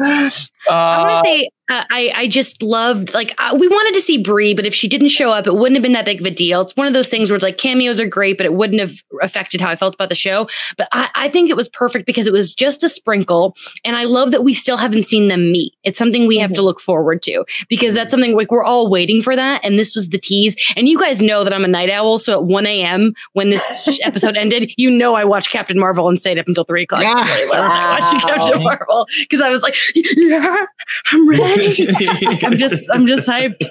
[0.00, 0.30] Uh,
[0.70, 4.18] I want to say uh, I I just loved like uh, we wanted to see
[4.18, 6.30] Brie, but if she didn't show up, it wouldn't have been that big of a
[6.30, 6.60] deal.
[6.60, 8.92] It's one of those things where it's like cameos are great, but it wouldn't have
[9.22, 10.46] affected how I felt about the show.
[10.76, 14.04] But I, I think it was perfect because it was just a sprinkle, and I
[14.04, 15.72] love that we still haven't seen them meet.
[15.84, 19.22] It's something we have to look forward to because that's something like we're all waiting
[19.22, 20.56] for that, and this was the tease.
[20.76, 23.14] And you guys know that I'm a night owl, so at 1 a.m.
[23.32, 26.82] when this episode ended, you know I watched Captain Marvel and stayed up until three
[26.82, 27.14] o'clock Yeah.
[27.14, 30.66] night watching Captain Marvel because I was like, yeah,
[31.10, 31.53] I'm ready.
[31.56, 33.66] Like, I'm just I'm just hyped.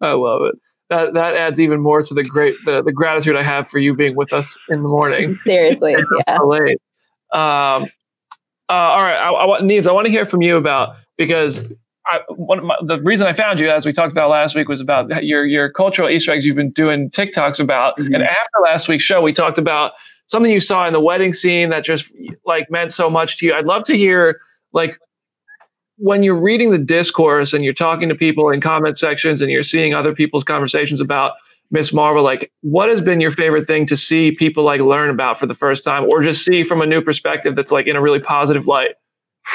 [0.00, 0.54] I love it.
[0.90, 3.94] That that adds even more to the great the, the gratitude I have for you
[3.94, 5.34] being with us in the morning.
[5.34, 5.96] Seriously,
[6.26, 6.38] yeah.
[6.38, 6.78] so late.
[7.32, 7.90] Um,
[8.68, 11.60] uh, all right, I, I want Neves, I want to hear from you about because
[12.06, 14.68] I, one of my, the reason I found you, as we talked about last week,
[14.68, 17.98] was about your your cultural Easter eggs you've been doing TikToks about.
[17.98, 18.14] Mhm.
[18.14, 19.92] And after last week's show, we talked about
[20.26, 22.10] something you saw in the wedding scene that just
[22.44, 23.54] like meant so much to you.
[23.54, 24.40] I'd love to hear
[24.72, 24.98] like
[25.98, 29.62] when you're reading the discourse and you're talking to people in comment sections and you're
[29.62, 31.32] seeing other people's conversations about
[31.70, 35.40] Miss Marvel, like what has been your favorite thing to see people like learn about
[35.40, 38.00] for the first time or just see from a new perspective that's like in a
[38.00, 38.94] really positive light?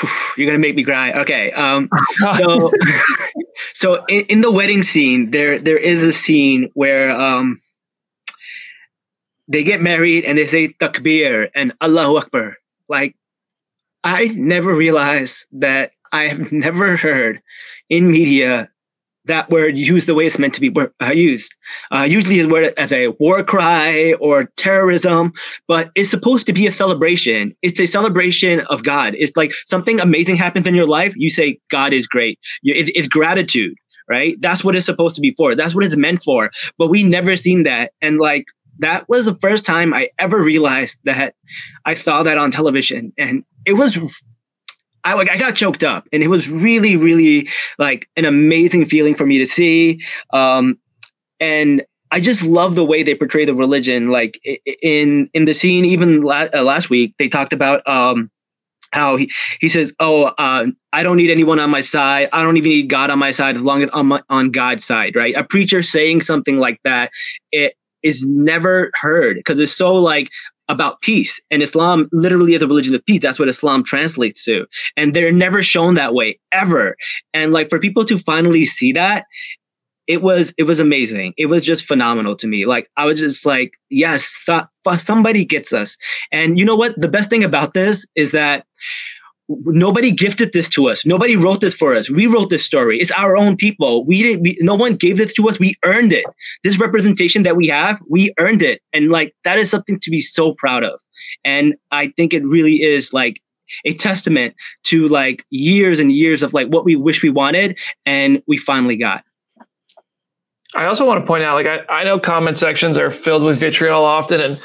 [0.37, 1.11] You're gonna make me cry.
[1.11, 1.51] Okay.
[1.51, 1.89] Um,
[2.37, 2.71] so,
[3.73, 7.57] so in, in the wedding scene, there there is a scene where um,
[9.47, 12.57] they get married and they say takbir and Allahu Akbar.
[12.89, 13.15] Like,
[14.03, 17.41] I never realized that I have never heard
[17.89, 18.69] in media
[19.25, 21.53] that word used the way it's meant to be uh, used.
[21.91, 25.31] Uh, usually, it's word as a war cry or terrorism,
[25.67, 27.55] but it's supposed to be a celebration.
[27.61, 29.13] It's a celebration of God.
[29.15, 31.13] It's like something amazing happens in your life.
[31.15, 32.39] You say, God is great.
[32.63, 33.75] It- it's gratitude,
[34.09, 34.41] right?
[34.41, 35.53] That's what it's supposed to be for.
[35.53, 36.49] That's what it's meant for.
[36.79, 37.91] But we never seen that.
[38.01, 38.45] And like,
[38.79, 41.35] that was the first time I ever realized that
[41.85, 43.13] I saw that on television.
[43.19, 43.99] And it was,
[45.03, 46.07] I, like, I got choked up.
[46.11, 47.49] And it was really, really
[47.79, 50.01] like an amazing feeling for me to see.
[50.33, 50.77] Um,
[51.39, 54.09] and I just love the way they portray the religion.
[54.09, 54.39] Like
[54.83, 58.29] in in the scene, even la- uh, last week, they talked about um,
[58.91, 59.31] how he
[59.61, 62.27] he says, "Oh, uh, I don't need anyone on my side.
[62.33, 64.83] I don't even need God on my side as long as I'm on- on God's
[64.83, 65.33] side." Right?
[65.35, 67.11] A preacher saying something like that,
[67.53, 70.29] it is never heard because it's so like
[70.71, 71.39] about peace.
[71.51, 73.21] And islam literally is a religion of peace.
[73.21, 74.65] That's what islam translates to.
[74.97, 76.95] And they're never shown that way ever.
[77.33, 79.25] And like for people to finally see that
[80.07, 81.33] it was it was amazing.
[81.37, 82.65] It was just phenomenal to me.
[82.65, 84.67] Like i was just like yes so-
[84.97, 85.97] somebody gets us.
[86.31, 86.99] And you know what?
[86.99, 88.65] The best thing about this is that
[89.65, 91.05] nobody gifted this to us.
[91.05, 92.09] Nobody wrote this for us.
[92.09, 92.99] We wrote this story.
[92.99, 94.05] It's our own people.
[94.05, 95.59] We didn't we, no one gave this to us.
[95.59, 96.25] We earned it.
[96.63, 98.81] This representation that we have we earned it.
[98.93, 100.99] And like that is something to be so proud of.
[101.43, 103.41] And i think it really is like
[103.85, 108.41] a testament to like years and years of like what we wish we wanted and
[108.47, 109.23] we finally got.
[110.73, 113.59] I also want to point out, like I, I know comment sections are filled with
[113.59, 114.61] vitriol often and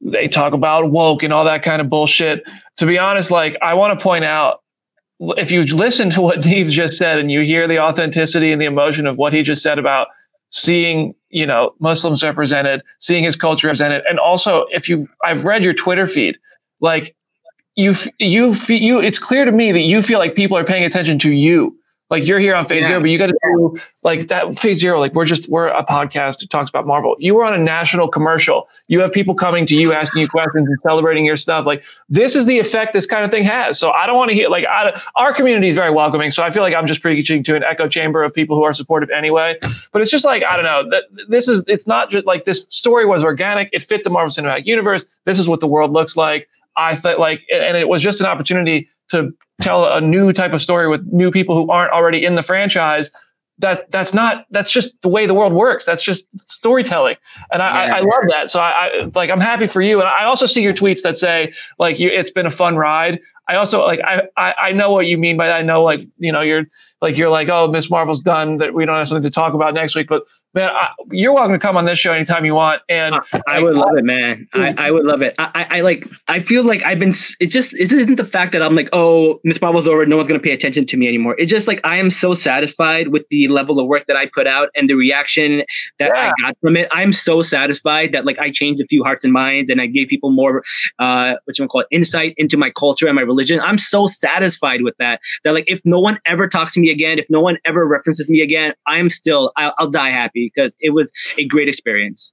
[0.00, 2.44] they talk about woke and all that kind of bullshit.
[2.78, 4.62] To be honest, like I want to point out
[5.20, 8.66] if you listen to what Steve just said and you hear the authenticity and the
[8.66, 10.08] emotion of what he just said about
[10.50, 15.64] seeing, you know, Muslims represented, seeing his culture represented, and also if you I've read
[15.64, 16.36] your Twitter feed,
[16.80, 17.16] like
[17.74, 21.18] you you you it's clear to me that you feel like people are paying attention
[21.20, 21.76] to you
[22.08, 22.88] Like you're here on Phase Yeah.
[22.88, 25.00] Zero, but you got to do like that Phase Zero.
[25.00, 27.16] Like we're just we're a podcast that talks about Marvel.
[27.18, 28.68] You were on a national commercial.
[28.86, 31.66] You have people coming to you asking you questions and celebrating your stuff.
[31.66, 33.78] Like this is the effect this kind of thing has.
[33.78, 36.30] So I don't want to hear like I, our community is very welcoming.
[36.30, 38.72] So I feel like I'm just preaching to an echo chamber of people who are
[38.72, 39.58] supportive anyway.
[39.92, 42.66] But it's just like I don't know that this is it's not just like this
[42.68, 43.68] story was organic.
[43.72, 45.04] It fit the Marvel Cinematic Universe.
[45.24, 46.48] This is what the world looks like.
[46.76, 50.62] I thought like, and it was just an opportunity to tell a new type of
[50.62, 53.10] story with new people who aren't already in the franchise.
[53.58, 55.86] That that's not that's just the way the world works.
[55.86, 57.16] That's just storytelling,
[57.50, 58.50] and I, I, I love that.
[58.50, 61.16] So I, I like I'm happy for you, and I also see your tweets that
[61.16, 63.18] say like you it's been a fun ride.
[63.48, 65.56] I also like I, I I know what you mean by that.
[65.56, 66.66] I know like you know you're
[67.00, 69.72] like you're like oh Miss Marvel's done that we don't have something to talk about
[69.72, 70.08] next week.
[70.08, 70.24] But
[70.56, 72.82] man, I, you're welcome to come on this show anytime you want.
[72.88, 74.48] And I, I would love it, man.
[74.54, 75.34] I, I would love it.
[75.38, 76.08] I, I, I like.
[76.28, 77.10] I feel like I've been.
[77.10, 77.74] It's just.
[77.74, 80.04] It isn't the fact that I'm like, oh, Miss Marvel's over.
[80.06, 81.36] No one's gonna pay attention to me anymore.
[81.38, 84.46] It's just like I am so satisfied with the level of work that I put
[84.46, 85.62] out and the reaction
[85.98, 86.32] that Yeah.
[86.38, 86.88] I got from it.
[86.90, 90.08] I'm so satisfied that like I changed a few hearts and minds and I gave
[90.08, 90.64] people more,
[90.98, 93.60] uh, what you want to call it, insight into my culture and my religion.
[93.60, 95.20] I'm so satisfied with that.
[95.44, 98.30] That like if no one ever talks to me again, if no one ever references
[98.30, 99.52] me again, I'm still.
[99.56, 102.32] I'll, I'll die happy because it was a great experience.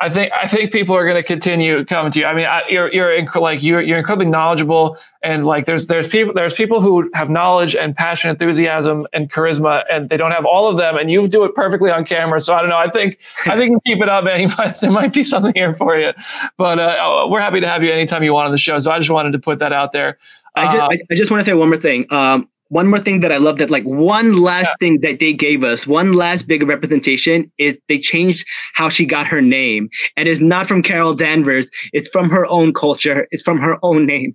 [0.00, 2.26] I think I think people are going to continue coming to you.
[2.26, 6.08] I mean, I, you're you're inc- like you're you're incredibly knowledgeable, and like there's there's
[6.08, 10.44] people there's people who have knowledge and passion, enthusiasm, and charisma, and they don't have
[10.44, 12.40] all of them, and you do it perfectly on camera.
[12.40, 12.76] So I don't know.
[12.76, 14.50] I think I think you keep it up, man.
[14.58, 16.12] Might, there might be something here for you,
[16.58, 18.80] but uh, we're happy to have you anytime you want on the show.
[18.80, 20.18] So I just wanted to put that out there.
[20.56, 22.12] I just, Uh, I, I just want to say one more thing.
[22.12, 25.62] Um, one more thing that I love that like one last thing that they gave
[25.62, 28.44] us, one last big representation is they changed
[28.74, 29.88] how she got her name.
[30.16, 34.06] And it's not from Carol Danvers, it's from her own culture, it's from her own
[34.06, 34.34] name.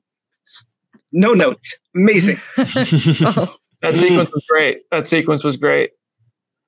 [1.11, 1.77] No notes.
[1.95, 2.37] Amazing.
[3.81, 3.97] That oh.
[3.97, 4.81] sequence was great.
[4.91, 5.91] That sequence was great.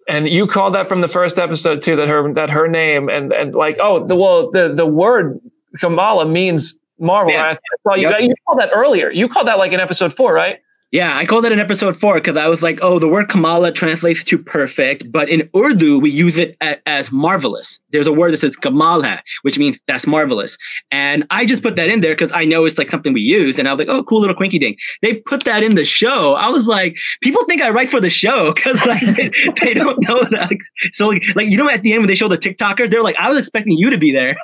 [0.07, 1.97] And you called that from the first episode too.
[1.97, 5.37] That her that her name and and like oh the well the the word
[5.81, 7.33] Kamala means Marvel.
[7.33, 7.47] Yeah.
[7.47, 7.57] right?
[7.57, 8.21] I saw you, Yep.
[8.21, 9.11] you called that earlier.
[9.11, 10.59] You called that like in episode four, right?
[10.91, 13.71] Yeah, I called it in episode four because I was like, oh, the word Kamala
[13.71, 17.79] translates to perfect, but in Urdu, we use it a- as marvelous.
[17.91, 20.57] There's a word that says Kamalha, which means that's marvelous.
[20.91, 23.57] And I just put that in there because I know it's like something we use.
[23.57, 24.75] And I was like, oh, cool little quinky ding.
[25.01, 26.35] They put that in the show.
[26.35, 29.01] I was like, people think I write for the show because like
[29.61, 30.51] they, don't know that.
[30.91, 33.15] So like, like, you know, at the end when they show the TikTokers, they're like,
[33.17, 34.35] I was expecting you to be there.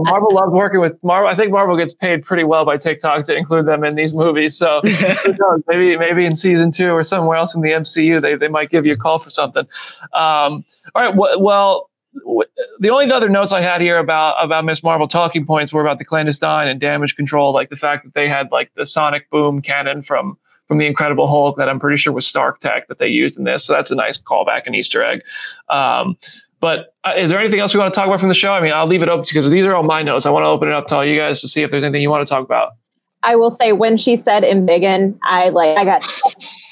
[0.00, 1.30] Marvel loves working with Marvel.
[1.30, 4.31] I think Marvel gets paid pretty well by TikTok to include them in these movies.
[4.48, 5.62] So who knows?
[5.66, 8.86] maybe maybe in season two or somewhere else in the MCU, they they might give
[8.86, 9.66] you a call for something.
[10.12, 10.64] Um,
[10.94, 11.14] all right.
[11.14, 11.90] Well, well
[12.78, 15.98] the only other notes I had here about about Miss Marvel talking points were about
[15.98, 19.62] the clandestine and damage control, like the fact that they had like the sonic boom
[19.62, 20.36] cannon from
[20.68, 23.44] from the Incredible Hulk that I'm pretty sure was Stark Tech that they used in
[23.44, 23.64] this.
[23.64, 25.22] So that's a nice callback and Easter egg.
[25.68, 26.16] Um,
[26.60, 28.52] but uh, is there anything else we want to talk about from the show?
[28.52, 30.26] I mean, I'll leave it open because these are all my notes.
[30.26, 32.02] I want to open it up to all you guys to see if there's anything
[32.02, 32.72] you want to talk about.
[33.22, 36.02] I will say when she said embiggen, I like I got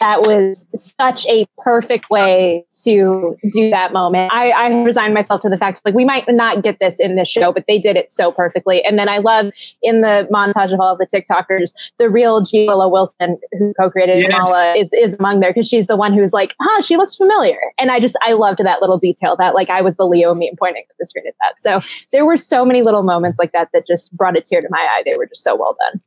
[0.00, 4.32] that was such a perfect way to do that moment.
[4.32, 7.28] I, I resigned myself to the fact like we might not get this in this
[7.28, 8.82] show, but they did it so perfectly.
[8.82, 12.66] And then I love in the montage of all of the TikTokers, the real G
[12.66, 14.76] Willow Wilson who co-created Yes.
[14.76, 17.58] Is is among there because she's the one who's like, huh, she looks familiar.
[17.78, 20.56] And I just I loved that little detail that like I was the Leo meme
[20.58, 21.60] pointing at the screen at that.
[21.60, 24.68] So there were so many little moments like that that just brought a tear to
[24.70, 25.02] my eye.
[25.04, 26.00] They were just so well done.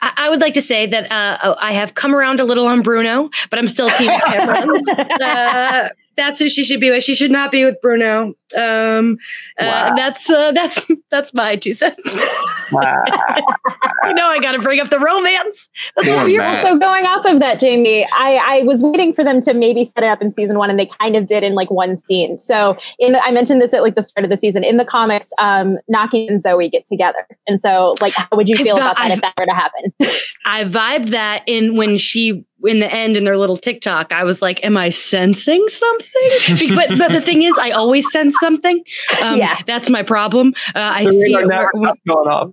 [0.00, 2.82] I, would like to say that uh, oh, I have come around a little on
[2.82, 4.82] Bruno, but I'm still Team Cameron.
[5.20, 7.02] uh, that's who she should be with.
[7.04, 8.34] She should not be with Bruno.
[8.58, 9.16] Um,
[9.58, 9.94] uh, Wow.
[9.96, 12.24] That's uh, that's that's my two cents.
[12.72, 13.02] Wow.
[14.06, 15.68] you know, I got to bring up the romance.
[15.96, 16.64] That's Poor what we're Matt.
[16.64, 20.04] So going off of that, Jamie, I, I was waiting for them to maybe set
[20.04, 22.38] it up in season one, and they kind of did in like one scene.
[22.38, 24.62] So in the, I mentioned this at like the start of the season.
[24.62, 28.54] In the comics, um, Naki and Zoe get together, and so like, how would you
[28.56, 29.92] I feel thought- about that I- if that were to happen?
[30.44, 34.12] I vibed that in when she in the end in their little TikTok.
[34.12, 38.36] I was like, "Am I sensing something?" But but the thing is, I always sense
[38.40, 38.82] something.
[39.22, 39.56] Um, Yeah.
[39.66, 40.52] that's my problem.
[40.74, 41.70] Uh, I see it where-
[42.06, 42.50] going off.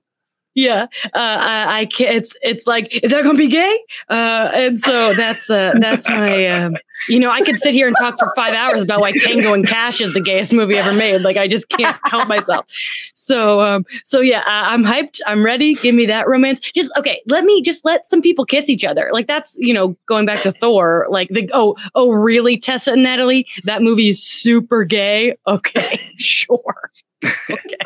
[0.57, 2.15] Yeah, uh, I, I can't.
[2.15, 3.79] It's it's like is that gonna be gay?
[4.09, 6.47] Uh, and so that's uh, that's my.
[6.47, 6.77] Um,
[7.09, 9.67] you know, I could sit here and talk for five hours about why Tango and
[9.67, 11.21] Cash is the gayest movie ever made.
[11.21, 12.65] Like I just can't help myself.
[13.13, 15.19] So um, so yeah, I, I'm hyped.
[15.27, 15.75] I'm ready.
[15.75, 16.59] Give me that romance.
[16.59, 17.21] Just okay.
[17.27, 19.11] Let me just let some people kiss each other.
[19.13, 21.05] Like that's you know going back to Thor.
[21.11, 23.45] Like the oh oh really Tessa and Natalie.
[23.65, 25.35] That movie is super gay.
[25.45, 26.89] Okay, sure.
[27.23, 27.77] Okay.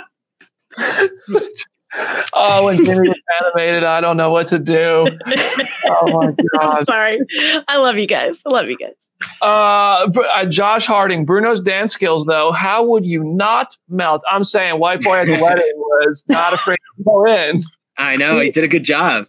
[2.34, 5.06] Oh, when Jimmy was animated, I don't know what to do.
[5.92, 6.84] Oh my I'm god.
[6.86, 7.18] sorry.
[7.66, 8.38] I love you guys.
[8.46, 8.92] I love you guys.
[9.42, 12.52] Uh, uh, Josh Harding, Bruno's dance skills though.
[12.52, 14.22] How would you not melt?
[14.30, 17.60] I'm saying, white boy at the wedding was not afraid to go in.
[17.98, 19.26] I know he did a good job.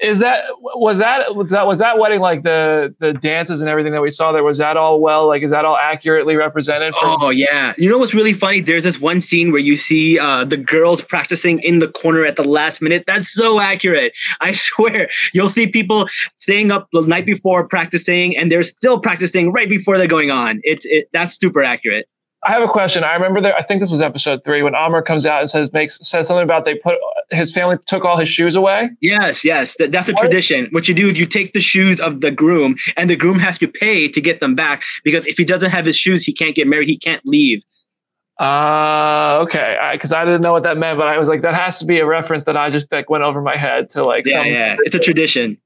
[0.00, 3.92] Is that was that was that was that wedding like the the dances and everything
[3.92, 4.42] that we saw there?
[4.42, 5.28] Was that all well?
[5.28, 6.94] Like, is that all accurately represented?
[6.94, 7.74] For, Oh yeah.
[7.78, 8.58] You know what's really funny?
[8.60, 12.34] There's this one scene where you see uh, the girls practicing in the corner at
[12.34, 13.04] the last minute.
[13.06, 14.12] That's so accurate.
[14.40, 15.08] I swear.
[15.32, 19.96] You'll see people staying up the night before practicing, and they're still practicing right before
[19.96, 20.60] they're going on.
[20.64, 21.08] It's it.
[21.12, 22.08] That's super accurate.
[22.46, 23.04] I have a question.
[23.04, 23.56] I remember there.
[23.56, 26.42] I think this was episode three when Aamir comes out and says makes says something
[26.42, 26.96] about they put
[27.30, 28.90] his family took all his shoes away.
[29.00, 29.76] Yes, yes.
[29.78, 30.20] That, that's a What?
[30.20, 30.68] tradition.
[30.70, 33.58] What you do is you take the shoes of the groom, and the groom has
[33.58, 36.54] to pay to get them back because if he doesn't have his shoes, he can't
[36.54, 36.88] get married.
[36.88, 37.62] He can't leave.
[38.40, 39.76] Uh okay.
[39.92, 42.00] Because I, didn't know what that meant, but I was like, that has to be
[42.00, 44.24] a reference that I just like went over my head to like.
[44.26, 44.76] Yeah, some- yeah.
[44.80, 45.56] It's a tradition.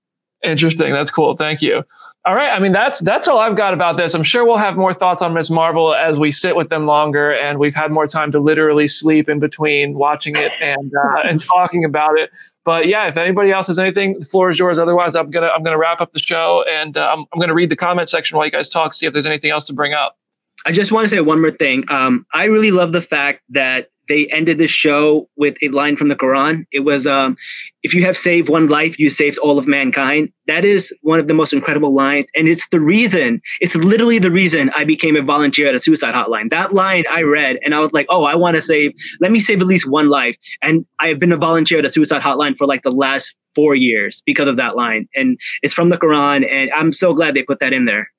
[0.44, 0.92] Interesting.
[0.92, 1.36] That's cool.
[1.36, 1.82] Thank you.
[2.24, 2.50] All right.
[2.50, 4.14] I mean, that's that's all I've got about this.
[4.14, 7.32] I'm sure we'll have more thoughts on Miss Marvel as we sit with them longer,
[7.32, 11.40] and we've had more time to literally sleep in between watching it and uh, and
[11.40, 12.30] talking about it.
[12.64, 14.78] But yeah, if anybody else has anything, the floor is yours.
[14.78, 17.70] Otherwise, I'm gonna I'm gonna wrap up the show, and uh, I'm I'm gonna read
[17.70, 20.18] the comment section while you guys talk, see if there's anything else to bring up.
[20.66, 21.84] I just want to say one more thing.
[21.88, 26.08] Um, I really love the fact that they ended the show with a line from
[26.08, 26.64] the Quran.
[26.72, 27.36] It was, um,
[27.82, 31.28] "If you have saved one life, you saved all of mankind." That is one of
[31.28, 33.40] the most incredible lines, and it's the reason.
[33.60, 36.50] It's literally the reason I became a volunteer at a suicide hotline.
[36.50, 38.92] That line I read, and I was like, "Oh, I want to save.
[39.20, 41.92] Let me save at least one life." And I have been a volunteer at a
[41.92, 45.88] suicide hotline for like the last four years because of that line, and it's from
[45.88, 48.10] the Quran, and I'm so glad they put that in there.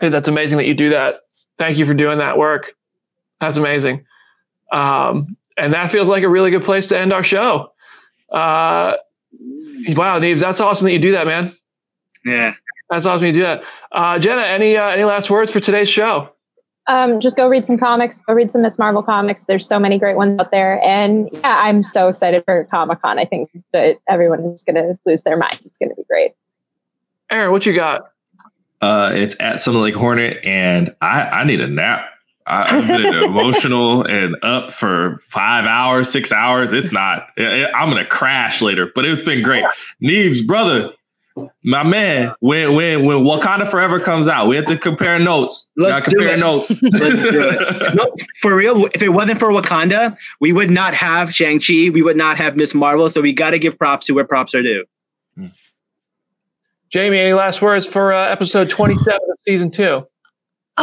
[0.00, 1.14] Hey, that's amazing that you do that.
[1.58, 2.72] Thank you for doing that work.
[3.40, 4.04] That's amazing.
[4.72, 7.72] Um, and that feels like a really good place to end our show.
[8.30, 8.96] Uh,
[9.90, 11.54] wow, Neves, that's awesome that you do that, man.
[12.24, 12.54] Yeah.
[12.90, 13.62] That's awesome you do that.
[13.90, 16.28] Uh, Jenna, any uh, any last words for today's show?
[16.88, 18.20] Um, just go read some comics.
[18.20, 19.46] Go read some Miss Marvel comics.
[19.46, 23.18] There's so many great ones out there, and yeah, I'm so excited for Comic Con.
[23.18, 25.64] I think that everyone is going to lose their minds.
[25.64, 26.32] It's going to be great.
[27.30, 28.10] Aaron, what you got?
[28.82, 32.04] Uh, it's at Summit Lake Hornet, and I, I need a nap.
[32.46, 36.72] I, I've been emotional and up for five hours, six hours.
[36.72, 37.28] It's not.
[37.38, 39.64] I- I'm gonna crash later, but it's been great.
[40.02, 40.92] Neves, brother,
[41.64, 42.34] my man.
[42.40, 45.68] When when when Wakanda Forever comes out, we have to compare notes.
[45.76, 46.40] Let's gotta do compare it.
[46.40, 46.70] notes.
[46.82, 47.94] Let's do it.
[47.94, 48.06] No,
[48.40, 51.90] for real, if it wasn't for Wakanda, we would not have Shang-Chi.
[51.90, 53.08] We would not have Miss Marvel.
[53.10, 54.84] So we got to give props to where props are due.
[56.90, 60.06] Jamie, any last words for uh, episode 27 of season two?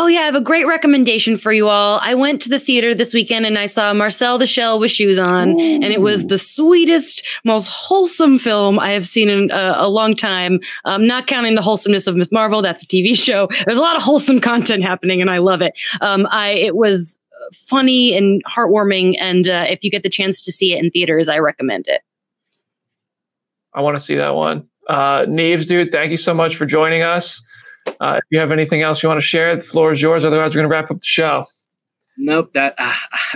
[0.01, 1.99] Oh yeah, I have a great recommendation for you all.
[2.01, 5.19] I went to the theater this weekend and I saw Marcel the Shell with shoes
[5.19, 9.89] on, and it was the sweetest, most wholesome film I have seen in a, a
[9.89, 10.61] long time.
[10.85, 13.49] Um, not counting the wholesomeness of Miss Marvel, that's a TV show.
[13.65, 15.73] There's a lot of wholesome content happening, and I love it.
[15.99, 17.19] Um, I it was
[17.53, 21.27] funny and heartwarming, and uh, if you get the chance to see it in theaters,
[21.27, 22.03] I recommend it.
[23.73, 24.65] I want to see that one.
[24.87, 27.43] Uh, Neves, dude, thank you so much for joining us.
[27.99, 30.25] Uh, if you have anything else you want to share, the floor is yours.
[30.25, 31.45] Otherwise, we're going to wrap up the show.
[32.21, 32.93] Nope, that uh,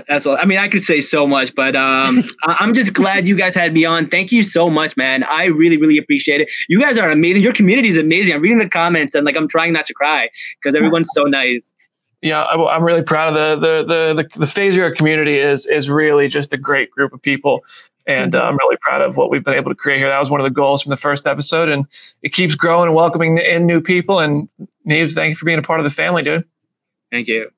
[0.10, 0.38] that's all.
[0.38, 3.56] I mean, I could say so much, but um, I- I'm just glad you guys
[3.56, 4.10] had me on.
[4.10, 5.24] Thank you so much, man.
[5.24, 6.52] I really, really appreciate it.
[6.68, 7.44] You guys are amazing.
[7.44, 8.34] Your community is amazing.
[8.34, 10.30] I'm reading the comments and like I'm trying not to cry
[10.62, 11.74] because everyone's so nice.
[12.22, 15.66] Yeah, I, am really proud of the the the the, the Phase Zero community is
[15.66, 17.64] is really just a great group of people,
[18.06, 20.10] and uh, I'm really proud of what we've been able to create here.
[20.10, 21.86] That was one of the goals from the first episode, and
[22.22, 24.20] it keeps growing and welcoming in new people.
[24.20, 24.50] And
[24.88, 26.44] Neves, thank you for being a part of the family, dude.
[27.12, 27.50] Thank you.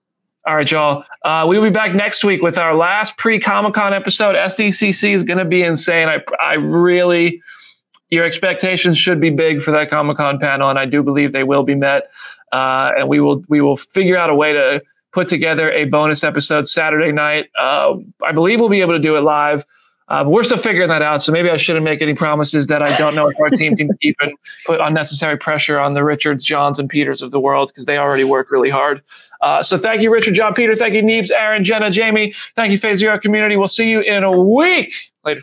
[0.48, 1.04] All right, y'all.
[1.24, 4.36] Uh, we will be back next week with our last pre Comic Con episode.
[4.36, 6.08] SDCC is going to be insane.
[6.08, 7.41] I, I really,
[8.12, 11.43] your expectations should be big for that Comic Con panel, and I do believe they
[11.43, 12.12] will be met.
[12.52, 16.24] Uh, and we will we will figure out a way to put together a bonus
[16.24, 17.50] episode Saturday night.
[17.60, 19.66] Uh, I believe we'll be able to do it live.
[20.08, 21.22] Uh, but we're still figuring that out.
[21.22, 23.89] So maybe I shouldn't make any promises that I don't know if our team can
[24.01, 24.32] keep and
[24.66, 28.24] put unnecessary pressure on the Richards, Johns, and Peters of the world because they already
[28.24, 29.01] work really hard.
[29.41, 30.76] Uh, so thank you, Richard, John, Peter.
[30.76, 32.34] Thank you, Neebs, Aaron, Jenna, Jamie.
[32.56, 33.58] Thank you, Phase Zero community.
[33.58, 34.93] We'll see you in a week.
[35.24, 35.41] Later.